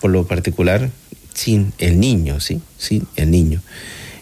por 0.00 0.10
lo 0.10 0.26
particular 0.26 0.90
sin 1.34 1.72
el 1.78 2.00
niño, 2.00 2.40
¿sí? 2.40 2.60
Sin 2.78 3.06
el 3.16 3.30
niño. 3.30 3.62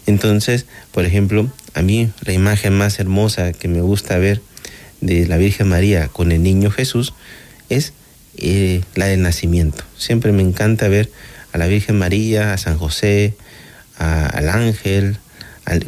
Entonces, 0.05 0.65
por 0.91 1.05
ejemplo, 1.05 1.51
a 1.73 1.81
mí 1.81 2.09
la 2.25 2.33
imagen 2.33 2.73
más 2.73 2.99
hermosa 2.99 3.53
que 3.53 3.67
me 3.67 3.81
gusta 3.81 4.17
ver 4.17 4.41
de 5.01 5.27
la 5.27 5.37
Virgen 5.37 5.67
María 5.69 6.07
con 6.07 6.31
el 6.31 6.43
niño 6.43 6.71
Jesús 6.71 7.13
es 7.69 7.93
eh, 8.37 8.81
la 8.95 9.05
del 9.05 9.21
nacimiento. 9.21 9.83
Siempre 9.97 10.31
me 10.31 10.41
encanta 10.41 10.87
ver 10.87 11.11
a 11.51 11.57
la 11.57 11.67
Virgen 11.67 11.97
María, 11.97 12.53
a 12.53 12.57
San 12.57 12.77
José, 12.77 13.35
al 13.97 14.49
ángel, 14.49 15.17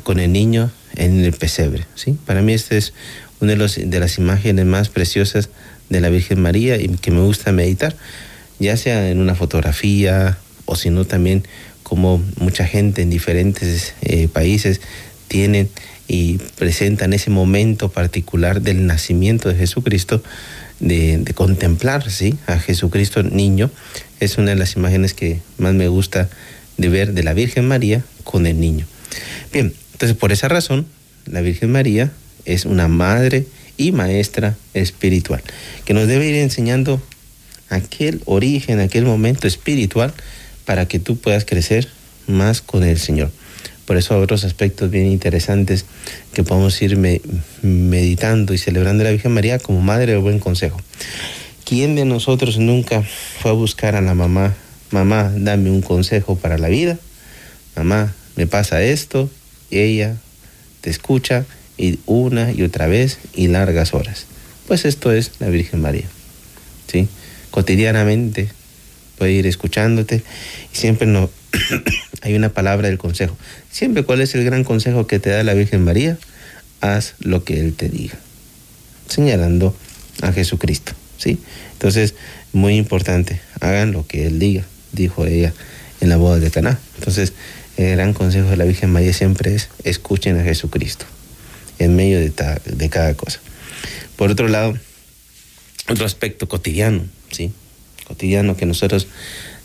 con 0.04 0.20
el 0.20 0.32
niño 0.32 0.72
en 0.96 1.24
el 1.24 1.34
pesebre. 1.34 1.86
¿sí? 1.96 2.18
Para 2.26 2.42
mí 2.42 2.54
esta 2.54 2.76
es 2.76 2.94
una 3.40 3.56
de, 3.56 3.86
de 3.86 4.00
las 4.00 4.18
imágenes 4.18 4.66
más 4.66 4.90
preciosas 4.90 5.50
de 5.90 6.02
la 6.02 6.10
Virgen 6.10 6.42
María 6.42 6.78
y 6.78 6.88
que 6.90 7.12
me 7.12 7.22
gusta 7.22 7.52
meditar, 7.52 7.96
ya 8.60 8.78
sea 8.78 9.10
en 9.10 9.20
una 9.20 9.36
fotografía 9.36 10.38
o 10.66 10.76
si 10.76 10.90
no 10.90 11.06
también 11.06 11.44
como 11.84 12.24
mucha 12.38 12.66
gente 12.66 13.02
en 13.02 13.10
diferentes 13.10 13.94
eh, 14.02 14.30
países 14.30 14.80
tienen 15.28 15.70
y 16.08 16.38
presentan 16.58 17.14
ese 17.14 17.30
momento 17.30 17.90
particular 17.90 18.62
del 18.62 18.86
nacimiento 18.86 19.50
de 19.50 19.56
Jesucristo, 19.56 20.24
de, 20.80 21.24
contemplar 21.36 22.10
¿sí? 22.10 22.36
a 22.48 22.60
Jesucristo 22.60 23.24
niño, 23.24 23.70
es 24.20 24.38
una 24.38 24.52
de 24.52 24.56
las 24.56 24.76
imágenes 24.76 25.14
que 25.14 25.40
más 25.58 25.74
me 25.74 25.88
gusta 25.88 26.30
de 26.78 26.90
ver 26.90 27.14
de 27.14 27.24
la 27.24 27.34
Virgen 27.34 27.68
María 27.68 28.04
con 28.24 28.46
el 28.46 28.60
niño. 28.60 28.86
Bien, 29.54 29.74
entonces 29.94 30.18
por 30.18 30.32
esa 30.32 30.48
razón, 30.48 30.86
la 31.26 31.42
Virgen 31.42 31.72
María 31.72 32.12
es 32.46 32.66
una 32.66 32.88
madre 32.88 33.46
y 33.78 33.92
maestra 33.92 34.56
espiritual, 34.74 35.42
que 35.86 35.94
nos 35.94 36.08
debe 36.08 36.28
ir 36.28 36.36
enseñando 36.36 37.02
aquel 37.70 38.22
origen, 38.26 38.80
aquel 38.80 39.06
momento 39.06 39.48
espiritual 39.48 40.14
para 40.66 40.88
que 40.88 41.00
tú 41.00 41.18
puedas 41.18 41.46
crecer 41.46 41.88
más 42.28 42.62
con 42.62 42.84
el 42.84 42.98
Señor. 42.98 43.32
Por 43.86 43.98
eso 43.98 44.18
otros 44.20 44.46
aspectos 44.46 44.90
bien 44.90 45.08
interesantes 45.08 45.86
que 46.34 46.44
podemos 46.44 46.82
ir 46.82 46.98
meditando 47.62 48.54
y 48.54 48.58
celebrando 48.58 49.02
a 49.02 49.06
la 49.06 49.12
Virgen 49.12 49.34
María 49.34 49.60
como 49.60 49.82
madre 49.82 50.14
de 50.14 50.18
buen 50.18 50.40
consejo. 50.40 50.80
¿Quién 51.66 51.96
de 51.96 52.06
nosotros 52.06 52.58
nunca 52.58 53.02
fue 53.02 53.52
a 53.52 53.54
buscar 53.54 53.96
a 53.96 54.02
la 54.02 54.14
mamá? 54.14 54.54
Mamá, 54.92 55.32
dame 55.36 55.70
un 55.70 55.82
consejo 55.82 56.38
para 56.38 56.58
la 56.58 56.70
vida. 56.70 56.98
Mamá, 57.76 58.14
me 58.36 58.48
pasa 58.48 58.82
esto, 58.82 59.30
ella 59.72 60.18
te 60.82 60.90
escucha 60.90 61.46
y 61.78 62.00
una 62.06 62.52
y 62.52 62.64
otra 62.64 62.88
vez 62.88 63.20
y 63.34 63.48
largas 63.48 63.94
horas. 63.94 64.26
Pues 64.68 64.86
esto 64.86 65.12
es 65.12 65.32
la 65.40 65.50
Virgen 65.50 65.82
María. 65.82 66.06
¿sí? 66.88 67.08
Cotidianamente 67.50 68.50
puede 69.18 69.34
ir 69.34 69.48
escuchándote 69.48 70.24
y 70.74 70.76
siempre 70.76 71.08
no, 71.08 71.30
hay 72.22 72.36
una 72.36 72.50
palabra 72.50 72.88
del 72.88 72.98
consejo. 72.98 73.38
Siempre 73.72 74.04
cuál 74.04 74.22
es 74.22 74.36
el 74.36 74.44
gran 74.44 74.64
consejo 74.64 75.08
que 75.08 75.20
te 75.20 75.30
da 75.30 75.44
la 75.44 75.54
Virgen 75.54 75.84
María, 75.84 76.18
haz 76.82 77.16
lo 77.20 77.44
que 77.44 77.60
Él 77.60 77.74
te 77.74 77.90
diga. 77.90 78.18
Señalando 79.08 79.76
a 80.22 80.32
Jesucristo. 80.32 80.94
¿sí? 81.18 81.40
Entonces, 81.74 82.16
muy 82.54 82.78
importante, 82.78 83.42
hagan 83.60 83.92
lo 83.92 84.06
que 84.08 84.28
Él 84.28 84.40
diga, 84.40 84.64
dijo 84.92 85.26
ella 85.26 85.54
en 86.00 86.10
la 86.10 86.18
boda 86.18 86.40
de 86.40 86.52
Caná. 86.52 86.80
Entonces, 86.98 87.34
el 87.78 87.96
gran 87.96 88.14
consejo 88.14 88.50
de 88.50 88.58
la 88.58 88.66
Virgen 88.66 88.92
María 88.92 89.14
siempre 89.14 89.56
es 89.56 89.70
escuchen 89.84 90.40
a 90.40 90.44
Jesucristo 90.44 91.06
en 91.80 91.96
medio 91.96 92.20
de, 92.20 92.90
cada 92.90 93.14
cosa. 93.16 93.40
Por 94.16 94.30
otro 94.30 94.48
lado, 94.48 94.78
otro 95.90 96.06
aspecto 96.06 96.48
cotidiano, 96.48 97.06
¿sí? 97.32 97.52
Cotidiano 98.08 98.56
que 98.56 98.68
nosotros 98.68 99.08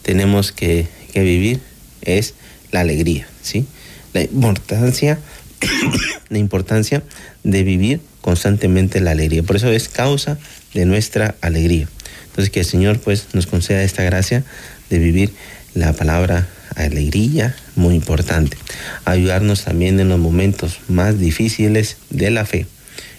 tenemos 0.03 0.51
que, 0.51 0.87
que 1.13 1.23
vivir 1.23 1.61
es 2.01 2.35
la 2.73 2.81
alegría, 2.81 3.29
¿sí? 3.43 3.67
La 4.15 4.23
importancia, 4.23 5.19
la 6.31 6.39
importancia 6.39 7.03
de 7.45 7.63
vivir 7.65 8.01
constantemente 8.23 9.01
la 9.01 9.11
alegría. 9.11 9.43
Por 9.43 9.57
eso 9.57 9.71
es 9.71 9.89
causa 9.89 10.39
de 10.73 10.87
nuestra 10.87 11.35
alegría. 11.43 11.87
Entonces 12.29 12.51
que 12.51 12.61
el 12.61 12.67
Señor 12.67 12.99
pues 12.99 13.29
nos 13.35 13.47
conceda 13.47 13.83
esta 13.83 14.03
gracia 14.05 14.43
de 14.91 14.99
vivir 14.99 15.33
la 15.75 15.93
palabra 15.93 16.49
alegría, 16.77 17.57
muy 17.75 17.95
importante. 17.95 18.57
Ayudarnos 19.05 19.65
también 19.65 19.99
en 19.99 20.09
los 20.09 20.19
momentos 20.19 20.79
más 20.89 21.19
difíciles 21.19 21.97
de 22.11 22.31
la 22.31 22.47
fe. 22.47 22.67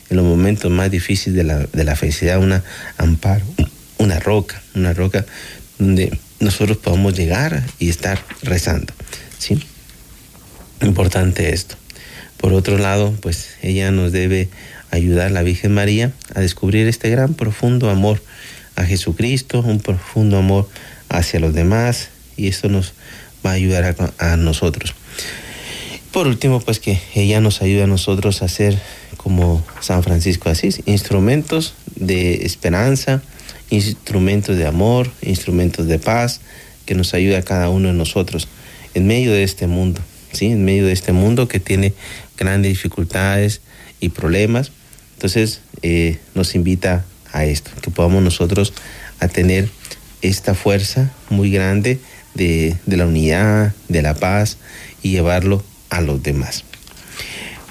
En 0.09 0.17
los 0.17 0.25
momentos 0.25 0.71
más 0.71 0.89
difíciles 0.89 1.35
de 1.35 1.43
la, 1.43 1.57
de 1.59 1.83
la 1.83 1.95
felicidad, 1.95 2.39
una 2.39 2.63
amparo, 2.97 3.45
una 3.97 4.19
roca, 4.19 4.61
una 4.73 4.93
roca 4.93 5.25
donde 5.79 6.17
nosotros 6.39 6.77
podamos 6.77 7.15
llegar 7.15 7.63
y 7.79 7.89
estar 7.89 8.23
rezando. 8.43 8.93
¿sí? 9.37 9.61
Importante 10.81 11.53
esto. 11.53 11.75
Por 12.37 12.53
otro 12.53 12.77
lado, 12.77 13.13
pues 13.21 13.49
ella 13.61 13.91
nos 13.91 14.11
debe 14.11 14.49
ayudar, 14.91 15.31
la 15.31 15.41
Virgen 15.41 15.73
María, 15.73 16.11
a 16.35 16.39
descubrir 16.39 16.87
este 16.87 17.09
gran 17.09 17.33
profundo 17.33 17.89
amor 17.89 18.21
a 18.75 18.83
Jesucristo, 18.83 19.61
un 19.61 19.79
profundo 19.79 20.37
amor 20.37 20.69
hacia 21.09 21.39
los 21.39 21.53
demás, 21.53 22.09
y 22.37 22.47
esto 22.47 22.69
nos 22.69 22.93
va 23.45 23.51
a 23.51 23.53
ayudar 23.53 23.95
a, 24.17 24.37
nosotros. 24.37 24.93
Por 26.11 26.27
último, 26.27 26.59
pues 26.59 26.79
que 26.79 26.99
ella 27.15 27.41
nos 27.41 27.61
ayude 27.61 27.83
a 27.83 27.87
nosotros 27.87 28.41
a 28.41 28.47
ser 28.47 28.79
como 29.17 29.63
San 29.81 30.03
Francisco 30.03 30.49
Asís, 30.49 30.81
instrumentos 30.85 31.73
de 31.95 32.45
esperanza, 32.45 33.21
instrumentos 33.69 34.57
de 34.57 34.65
amor, 34.65 35.11
instrumentos 35.21 35.87
de 35.87 35.99
paz, 35.99 36.41
que 36.85 36.95
nos 36.95 37.13
ayude 37.13 37.35
a 37.37 37.43
cada 37.43 37.69
uno 37.69 37.89
de 37.89 37.93
nosotros 37.93 38.47
en 38.93 39.05
medio 39.05 39.31
de 39.31 39.43
este 39.43 39.67
mundo, 39.67 40.01
¿sí? 40.31 40.47
En 40.47 40.63
medio 40.63 40.85
de 40.85 40.93
este 40.93 41.11
mundo 41.11 41.47
que 41.47 41.59
tiene 41.59 41.93
grandes 42.37 42.69
dificultades 42.71 43.61
y 43.99 44.09
problemas. 44.09 44.71
Entonces 45.15 45.61
eh, 45.81 46.19
nos 46.35 46.55
invita 46.55 47.05
a 47.33 47.45
esto, 47.45 47.71
que 47.81 47.91
podamos 47.91 48.23
nosotros 48.23 48.73
a 49.19 49.27
tener 49.27 49.69
esta 50.21 50.55
fuerza 50.55 51.11
muy 51.29 51.51
grande 51.51 51.99
de, 52.37 52.77
la 52.85 53.05
unidad, 53.05 53.73
de 53.89 54.01
la 54.01 54.13
paz 54.13 54.57
y 55.01 55.11
llevarlo 55.11 55.63
a 55.89 56.01
los 56.01 56.23
demás. 56.23 56.63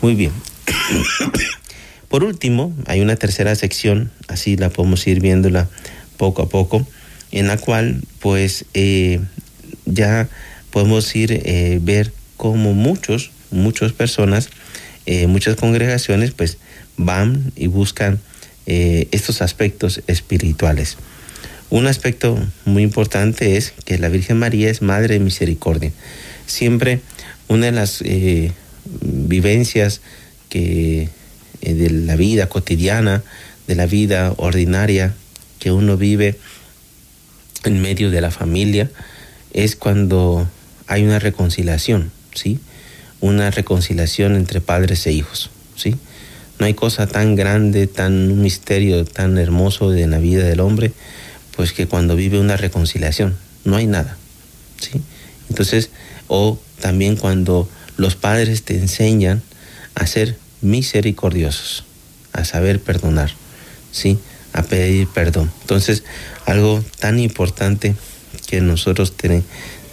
Muy 0.02 0.14
bien. 0.14 0.32
Por 2.08 2.24
último, 2.24 2.74
hay 2.86 3.00
una 3.00 3.16
tercera 3.16 3.54
sección, 3.54 4.10
así 4.28 4.56
la 4.56 4.70
podemos 4.70 5.06
ir 5.06 5.20
viéndola 5.20 5.68
poco 6.16 6.42
a 6.42 6.48
poco, 6.48 6.86
en 7.32 7.48
la 7.48 7.56
cual 7.56 8.02
pues 8.20 8.64
eh, 8.74 9.20
ya 9.86 10.28
podemos 10.70 11.14
ir 11.16 11.32
eh, 11.32 11.78
ver 11.82 12.12
cómo 12.36 12.74
muchos, 12.74 13.30
muchas 13.50 13.92
personas, 13.92 14.50
eh, 15.06 15.26
muchas 15.26 15.56
congregaciones 15.56 16.32
pues 16.32 16.58
van 16.96 17.52
y 17.56 17.66
buscan 17.66 18.20
estos 18.68 19.42
aspectos 19.42 20.02
espirituales. 20.08 20.96
Un 21.70 21.86
aspecto 21.86 22.38
muy 22.64 22.82
importante 22.82 23.56
es 23.56 23.72
que 23.84 23.98
la 23.98 24.08
Virgen 24.08 24.38
María 24.38 24.70
es 24.70 24.82
Madre 24.82 25.14
de 25.14 25.20
Misericordia. 25.20 25.92
Siempre 26.46 27.00
una 27.48 27.66
de 27.66 27.72
las 27.72 28.02
vivencias 29.00 30.00
que 30.48 31.08
de 31.60 31.90
la 31.90 32.16
vida 32.16 32.48
cotidiana, 32.48 33.22
de 33.66 33.74
la 33.74 33.86
vida 33.86 34.32
ordinaria 34.36 35.14
que 35.58 35.72
uno 35.72 35.96
vive 35.96 36.38
en 37.64 37.82
medio 37.82 38.10
de 38.10 38.20
la 38.20 38.30
familia 38.30 38.90
es 39.52 39.74
cuando 39.74 40.48
hay 40.86 41.02
una 41.02 41.18
reconciliación, 41.18 42.12
¿sí? 42.34 42.60
Una 43.20 43.50
reconciliación 43.50 44.36
entre 44.36 44.60
padres 44.60 45.06
e 45.06 45.12
hijos, 45.12 45.50
¿sí? 45.74 45.96
No 46.58 46.66
hay 46.66 46.74
cosa 46.74 47.06
tan 47.06 47.34
grande, 47.34 47.86
tan 47.86 48.40
misterio 48.40 49.04
tan 49.04 49.38
hermoso 49.38 49.94
en 49.94 50.10
la 50.10 50.18
vida 50.18 50.44
del 50.44 50.60
hombre, 50.60 50.92
pues 51.56 51.72
que 51.72 51.86
cuando 51.88 52.14
vive 52.14 52.38
una 52.38 52.56
reconciliación, 52.56 53.36
no 53.64 53.76
hay 53.76 53.86
nada. 53.86 54.16
¿sí? 54.80 55.00
Entonces, 55.48 55.90
o 56.28 56.58
también 56.80 57.16
cuando 57.16 57.68
los 57.96 58.14
padres 58.14 58.62
te 58.62 58.78
enseñan 58.78 59.42
a 59.94 60.06
ser 60.06 60.36
misericordiosos, 60.60 61.84
a 62.32 62.44
saber 62.44 62.80
perdonar, 62.80 63.32
¿sí? 63.90 64.18
a 64.52 64.62
pedir 64.62 65.08
perdón. 65.08 65.50
Entonces, 65.62 66.04
algo 66.44 66.84
tan 66.98 67.18
importante 67.18 67.94
que 68.46 68.60
nosotros 68.60 69.14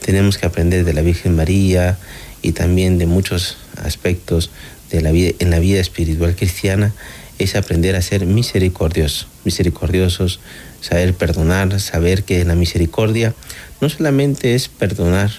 tenemos 0.02 0.38
que 0.38 0.46
aprender 0.46 0.84
de 0.84 0.94
la 0.94 1.02
Virgen 1.02 1.36
María 1.36 1.98
y 2.42 2.52
también 2.52 2.98
de 2.98 3.06
muchos 3.06 3.58
aspectos 3.78 4.52
de 4.92 5.02
la 5.02 5.12
vida, 5.12 5.34
en 5.40 5.50
la 5.50 5.60
vida 5.60 5.80
espiritual 5.80 6.36
cristiana 6.36 6.94
es 7.40 7.56
aprender 7.56 7.96
a 7.96 8.02
ser 8.02 8.26
misericordiosos, 8.26 9.28
misericordiosos, 9.44 10.40
saber 10.84 11.14
perdonar, 11.14 11.80
saber 11.80 12.24
que 12.24 12.44
la 12.44 12.56
misericordia 12.56 13.34
no 13.80 13.88
solamente 13.90 14.54
es 14.54 14.68
perdonar 14.68 15.32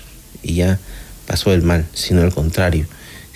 y 0.43 0.55
ya 0.55 0.79
pasó 1.27 1.53
el 1.53 1.63
mal, 1.63 1.87
sino 1.93 2.23
al 2.23 2.33
contrario. 2.33 2.87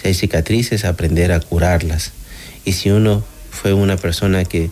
Si 0.01 0.09
hay 0.09 0.15
cicatrices, 0.15 0.87
aprender 0.87 1.33
a 1.33 1.41
curarlas. 1.41 2.13
Y 2.65 2.73
si 2.73 2.91
uno 2.91 3.23
fue 3.51 3.75
una 3.75 3.97
persona 3.97 4.45
que 4.45 4.71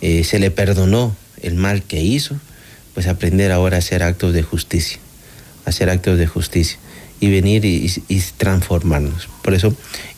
eh, 0.00 0.24
se 0.24 0.40
le 0.40 0.50
perdonó 0.50 1.14
el 1.40 1.54
mal 1.54 1.84
que 1.84 2.00
hizo, 2.00 2.36
pues 2.94 3.06
aprender 3.06 3.52
ahora 3.52 3.76
a 3.76 3.78
hacer 3.78 4.02
actos 4.02 4.34
de 4.34 4.42
justicia, 4.42 4.98
hacer 5.64 5.88
actos 5.88 6.18
de 6.18 6.26
justicia 6.26 6.78
y 7.20 7.30
venir 7.30 7.64
y, 7.64 7.88
transformarnos. 8.36 9.28
Por 9.42 9.54
eso, 9.54 9.72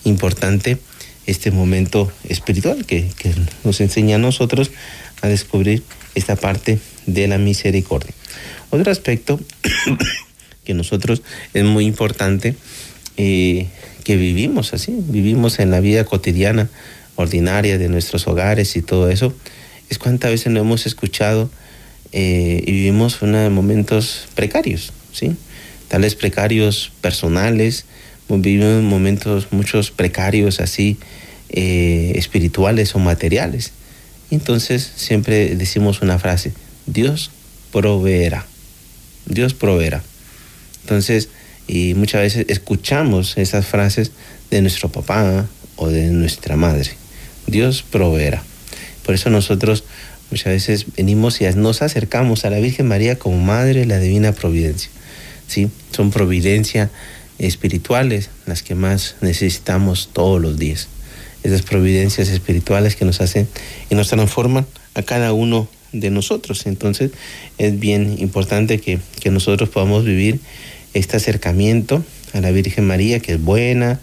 importante 0.04 0.78
este 1.26 1.50
momento 1.50 2.10
espiritual 2.26 2.86
que, 2.86 3.10
que 3.18 3.34
nos 3.64 3.80
enseña 3.82 4.16
a 4.16 4.18
nosotros 4.18 4.70
a 5.20 5.28
descubrir 5.28 5.82
esta 6.14 6.36
parte 6.36 6.78
de 7.06 7.28
la 7.28 7.38
misericordia. 7.38 8.14
Otro 8.70 8.90
aspecto 8.90 9.40
que 10.64 10.74
nosotros 10.74 11.22
es 11.52 11.64
muy 11.64 11.86
importante 11.86 12.54
eh, 13.16 13.68
que 14.02 14.16
vivimos 14.16 14.74
así, 14.74 14.94
vivimos 14.98 15.58
en 15.58 15.70
la 15.70 15.80
vida 15.80 16.04
cotidiana, 16.04 16.68
ordinaria 17.16 17.78
de 17.78 17.88
nuestros 17.88 18.26
hogares 18.26 18.76
y 18.76 18.82
todo 18.82 19.08
eso, 19.08 19.34
es 19.88 19.98
cuántas 19.98 20.30
veces 20.30 20.52
no 20.52 20.60
hemos 20.60 20.86
escuchado 20.86 21.50
eh, 22.12 22.62
y 22.66 22.72
vivimos 22.72 23.22
una, 23.22 23.48
momentos 23.50 24.28
precarios, 24.34 24.92
¿sí? 25.12 25.36
Tales 25.88 26.14
precarios 26.14 26.92
personales, 27.00 27.86
vivimos 28.28 28.82
momentos 28.82 29.48
muchos 29.52 29.90
precarios 29.90 30.60
así, 30.60 30.96
eh, 31.50 32.12
espirituales 32.16 32.94
o 32.94 32.98
materiales. 32.98 33.72
Entonces 34.30 34.90
siempre 34.96 35.54
decimos 35.56 36.02
una 36.02 36.18
frase, 36.18 36.52
Dios 36.86 37.30
proveerá, 37.72 38.46
Dios 39.26 39.54
proveerá. 39.54 40.02
Entonces, 40.82 41.28
y 41.66 41.94
muchas 41.94 42.22
veces 42.22 42.46
escuchamos 42.48 43.36
esas 43.38 43.66
frases 43.66 44.12
de 44.50 44.60
nuestro 44.60 44.90
papá 44.90 45.46
o 45.76 45.88
de 45.88 46.08
nuestra 46.08 46.56
madre. 46.56 46.90
Dios 47.46 47.82
proveerá. 47.82 48.42
Por 49.04 49.14
eso 49.14 49.30
nosotros 49.30 49.84
muchas 50.30 50.52
veces 50.52 50.86
venimos 50.96 51.40
y 51.40 51.44
nos 51.54 51.82
acercamos 51.82 52.44
a 52.44 52.50
la 52.50 52.58
Virgen 52.58 52.88
María 52.88 53.18
como 53.18 53.38
Madre 53.38 53.86
la 53.86 53.98
Divina 53.98 54.32
Providencia. 54.32 54.90
¿sí? 55.46 55.70
Son 55.92 56.10
providencias 56.10 56.90
espirituales 57.38 58.30
las 58.46 58.62
que 58.62 58.74
más 58.74 59.16
necesitamos 59.20 60.10
todos 60.12 60.40
los 60.40 60.58
días. 60.58 60.88
Esas 61.44 61.62
providencias 61.62 62.28
espirituales 62.28 62.96
que 62.96 63.04
nos 63.04 63.20
hacen 63.20 63.46
y 63.90 63.94
nos 63.94 64.08
transforman 64.08 64.66
a 64.94 65.02
cada 65.02 65.32
uno 65.32 65.68
de 65.92 66.10
nosotros. 66.10 66.66
Entonces 66.66 67.12
es 67.58 67.78
bien 67.78 68.16
importante 68.18 68.80
que, 68.80 68.98
que 69.20 69.30
nosotros 69.30 69.68
podamos 69.68 70.04
vivir 70.04 70.40
este 70.94 71.16
acercamiento 71.16 72.04
a 72.32 72.40
la 72.40 72.50
Virgen 72.50 72.86
María, 72.86 73.20
que 73.20 73.32
es 73.32 73.42
buena, 73.42 74.00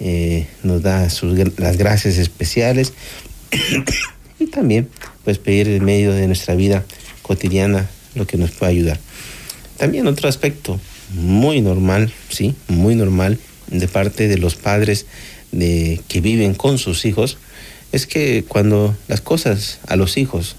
eh, 0.00 0.46
nos 0.62 0.82
da 0.82 1.08
sus, 1.10 1.38
las 1.58 1.76
gracias 1.76 2.18
especiales 2.18 2.92
y 4.40 4.46
también 4.46 4.88
pues 5.24 5.38
pedir 5.38 5.68
en 5.68 5.84
medio 5.84 6.12
de 6.12 6.26
nuestra 6.26 6.54
vida 6.54 6.84
cotidiana 7.22 7.88
lo 8.14 8.26
que 8.26 8.36
nos 8.36 8.50
pueda 8.50 8.70
ayudar. 8.70 8.98
También 9.76 10.06
otro 10.06 10.28
aspecto 10.28 10.80
muy 11.14 11.60
normal, 11.60 12.12
sí, 12.28 12.54
muy 12.68 12.96
normal 12.96 13.38
de 13.68 13.88
parte 13.88 14.28
de 14.28 14.38
los 14.38 14.56
padres 14.56 15.06
de, 15.52 16.00
que 16.08 16.20
viven 16.20 16.54
con 16.54 16.78
sus 16.78 17.04
hijos, 17.04 17.38
es 17.92 18.06
que 18.06 18.44
cuando 18.46 18.96
las 19.08 19.20
cosas 19.20 19.78
a 19.86 19.96
los 19.96 20.16
hijos 20.16 20.56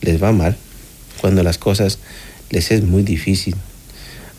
les 0.00 0.22
va 0.22 0.32
mal, 0.32 0.56
cuando 1.20 1.42
las 1.42 1.58
cosas 1.58 1.98
les 2.50 2.70
es 2.70 2.82
muy 2.82 3.02
difícil, 3.02 3.56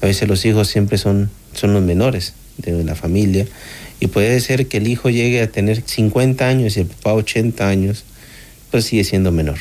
a 0.02 0.06
veces 0.06 0.28
los 0.28 0.46
hijos 0.46 0.68
siempre 0.68 0.98
son, 0.98 1.30
son 1.54 1.74
los 1.74 1.84
menores 1.84 2.34
de 2.58 2.84
la 2.84 2.96
familia 2.96 3.46
y 4.00 4.08
puede 4.08 4.40
ser 4.40 4.68
que 4.68 4.78
el 4.78 4.88
hijo 4.88 5.10
llegue 5.10 5.42
a 5.42 5.52
tener 5.52 5.84
50 5.86 6.48
años 6.48 6.78
y 6.78 6.82
el 6.82 6.86
papá 6.88 7.14
80 7.14 7.68
años, 7.68 8.04
pues 8.72 8.86
sigue 8.86 9.04
siendo 9.04 9.32
menor. 9.32 9.58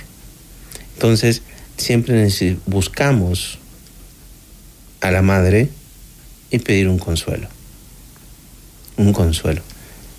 Entonces, 0.95 1.43
siempre 1.77 2.29
buscamos 2.67 3.59
a 5.01 5.11
la 5.11 5.23
madre 5.23 5.69
y 6.51 6.59
pedir 6.59 6.89
un 6.89 6.99
consuelo. 6.99 7.49
Un 8.97 9.13
consuelo. 9.13 9.63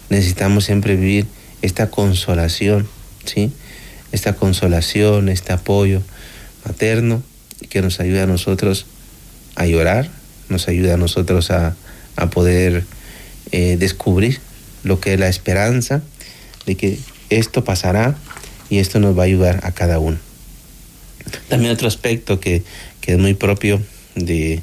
Necesitamos 0.09 0.65
siempre 0.65 0.95
vivir 0.95 1.25
esta 1.61 1.89
consolación, 1.89 2.87
¿sí? 3.25 3.51
Esta 4.11 4.33
consolación, 4.33 5.29
este 5.29 5.53
apoyo 5.53 6.01
materno 6.65 7.21
que 7.69 7.81
nos 7.81 7.99
ayuda 7.99 8.23
a 8.23 8.27
nosotros 8.27 8.85
a 9.55 9.65
llorar, 9.65 10.09
nos 10.49 10.67
ayuda 10.67 10.93
a 10.93 10.97
nosotros 10.97 11.51
a, 11.51 11.75
poder 12.31 12.83
eh, 13.51 13.77
descubrir 13.77 14.39
lo 14.83 14.99
que 14.99 15.13
es 15.13 15.19
la 15.19 15.27
esperanza 15.27 16.01
de 16.65 16.75
que 16.75 16.97
esto 17.29 17.63
pasará 17.63 18.15
y 18.69 18.79
esto 18.79 18.99
nos 18.99 19.17
va 19.17 19.23
a 19.23 19.25
ayudar 19.25 19.59
a 19.63 19.71
cada 19.71 19.99
uno. 19.99 20.17
También 21.47 21.71
otro 21.71 21.87
aspecto 21.87 22.39
que, 22.39 22.63
es 23.05 23.17
muy 23.17 23.35
propio 23.35 23.81
de, 24.15 24.61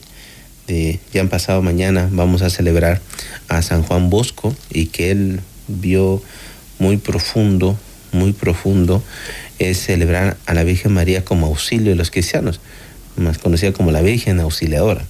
de, 0.67 1.01
ya 1.13 1.21
han 1.21 1.29
pasado 1.29 1.63
mañana, 1.63 2.09
vamos 2.11 2.43
a 2.43 2.51
celebrar 2.51 3.01
a 3.49 3.63
San 3.63 3.83
Juan 3.83 4.11
Bosco 4.11 4.55
y 4.71 4.87
que 4.87 5.11
él 5.11 5.41
vio 5.69 6.23
muy 6.79 6.97
profundo, 6.97 7.79
muy 8.13 8.33
profundo, 8.33 9.03
es 9.59 9.79
celebrar 9.79 10.37
a 10.47 10.55
la 10.55 10.65
Virgen 10.65 10.93
María 10.93 11.25
como 11.25 11.47
auxilio 11.47 11.91
de 11.91 11.97
los 11.97 12.11
cristianos 12.11 12.61
más 13.17 13.39
conocida 13.39 13.73
como 13.73 13.91
la 13.93 14.03
Virgen 14.03 14.41
Auxiliadora. 14.41 15.05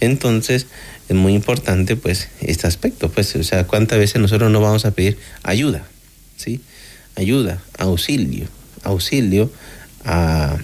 Entonces, 0.00 0.66
es 1.08 1.16
muy 1.16 1.34
importante 1.34 1.96
pues 1.96 2.28
este 2.40 2.66
aspecto, 2.66 3.10
pues, 3.10 3.34
o 3.36 3.42
sea, 3.42 3.66
cuántas 3.66 3.98
veces 3.98 4.20
nosotros 4.20 4.50
no 4.50 4.60
vamos 4.60 4.84
a 4.84 4.90
pedir 4.90 5.18
ayuda, 5.42 5.82
¿sí? 6.36 6.60
Ayuda, 7.16 7.60
auxilio, 7.78 8.46
auxilio 8.84 9.50
a, 10.04 10.58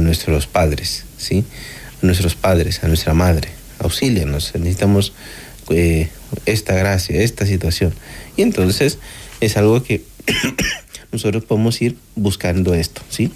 nuestros 0.00 0.48
padres, 0.48 1.04
¿sí? 1.18 1.44
A 2.02 2.06
nuestros 2.06 2.34
padres, 2.34 2.82
a 2.82 2.88
nuestra 2.88 3.14
madre, 3.14 3.48
auxílianos, 3.78 4.52
necesitamos 4.54 5.12
eh, 5.70 6.08
esta 6.46 6.74
gracia, 6.74 7.20
esta 7.20 7.46
situación. 7.46 7.94
Y 8.36 8.42
entonces 8.42 8.98
es 9.40 9.56
algo 9.56 9.82
que 9.82 10.02
nosotros 11.12 11.44
podemos 11.44 11.80
ir 11.82 11.96
buscando 12.16 12.74
esto, 12.74 13.02
¿sí? 13.08 13.32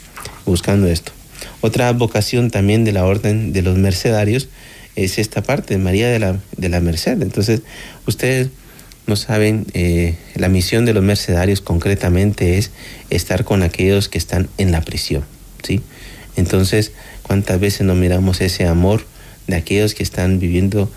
Buscando 0.46 0.86
esto. 0.88 1.12
Otra 1.60 1.92
vocación 1.92 2.50
también 2.50 2.84
de 2.84 2.92
la 2.92 3.04
orden 3.04 3.52
de 3.52 3.62
los 3.62 3.76
mercedarios 3.78 4.48
es 4.96 5.18
esta 5.18 5.42
parte, 5.42 5.78
María 5.78 6.08
de 6.08 6.18
la, 6.18 6.38
de 6.56 6.68
la 6.68 6.80
Merced. 6.80 7.22
Entonces, 7.22 7.62
ustedes 8.06 8.48
no 9.06 9.16
saben, 9.16 9.66
eh, 9.74 10.16
la 10.34 10.48
misión 10.48 10.84
de 10.84 10.94
los 10.94 11.02
mercedarios 11.02 11.60
concretamente 11.60 12.58
es 12.58 12.70
estar 13.10 13.44
con 13.44 13.62
aquellos 13.62 14.08
que 14.08 14.18
están 14.18 14.48
en 14.58 14.70
la 14.70 14.80
prisión, 14.80 15.24
¿sí? 15.62 15.80
Entonces, 16.36 16.92
¿cuántas 17.22 17.60
veces 17.60 17.82
nos 17.86 17.96
miramos 17.96 18.40
ese 18.40 18.66
amor 18.66 19.04
de 19.46 19.56
aquellos 19.56 19.94
que 19.94 20.02
están 20.02 20.38
viviendo 20.38 20.90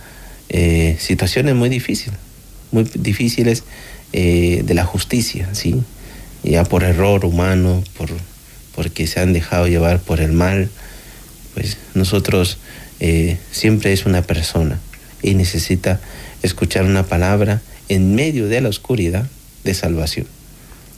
eh, 0.49 0.97
situaciones 0.99 1.55
muy 1.55 1.69
difíciles, 1.69 2.19
muy 2.71 2.83
difíciles 2.95 3.63
eh, 4.13 4.63
de 4.65 4.73
la 4.73 4.85
justicia, 4.85 5.49
¿sí? 5.53 5.75
Ya 6.43 6.63
por 6.63 6.83
error 6.83 7.25
humano, 7.25 7.83
por 7.97 8.11
porque 8.75 9.07
se 9.07 9.21
han 9.21 9.33
dejado 9.33 9.67
llevar 9.67 10.01
por 10.01 10.19
el 10.19 10.33
mal, 10.33 10.69
pues 11.53 11.77
nosotros 11.93 12.57
eh, 12.99 13.37
siempre 13.51 13.93
es 13.93 14.05
una 14.05 14.21
persona 14.21 14.79
y 15.23 15.33
necesita 15.33 16.01
escuchar 16.43 16.83
una 16.83 17.03
palabra 17.03 17.61
en 17.87 18.15
medio 18.15 18.47
de 18.47 18.59
la 18.61 18.69
oscuridad 18.69 19.27
de 19.63 19.73
salvación. 19.73 20.27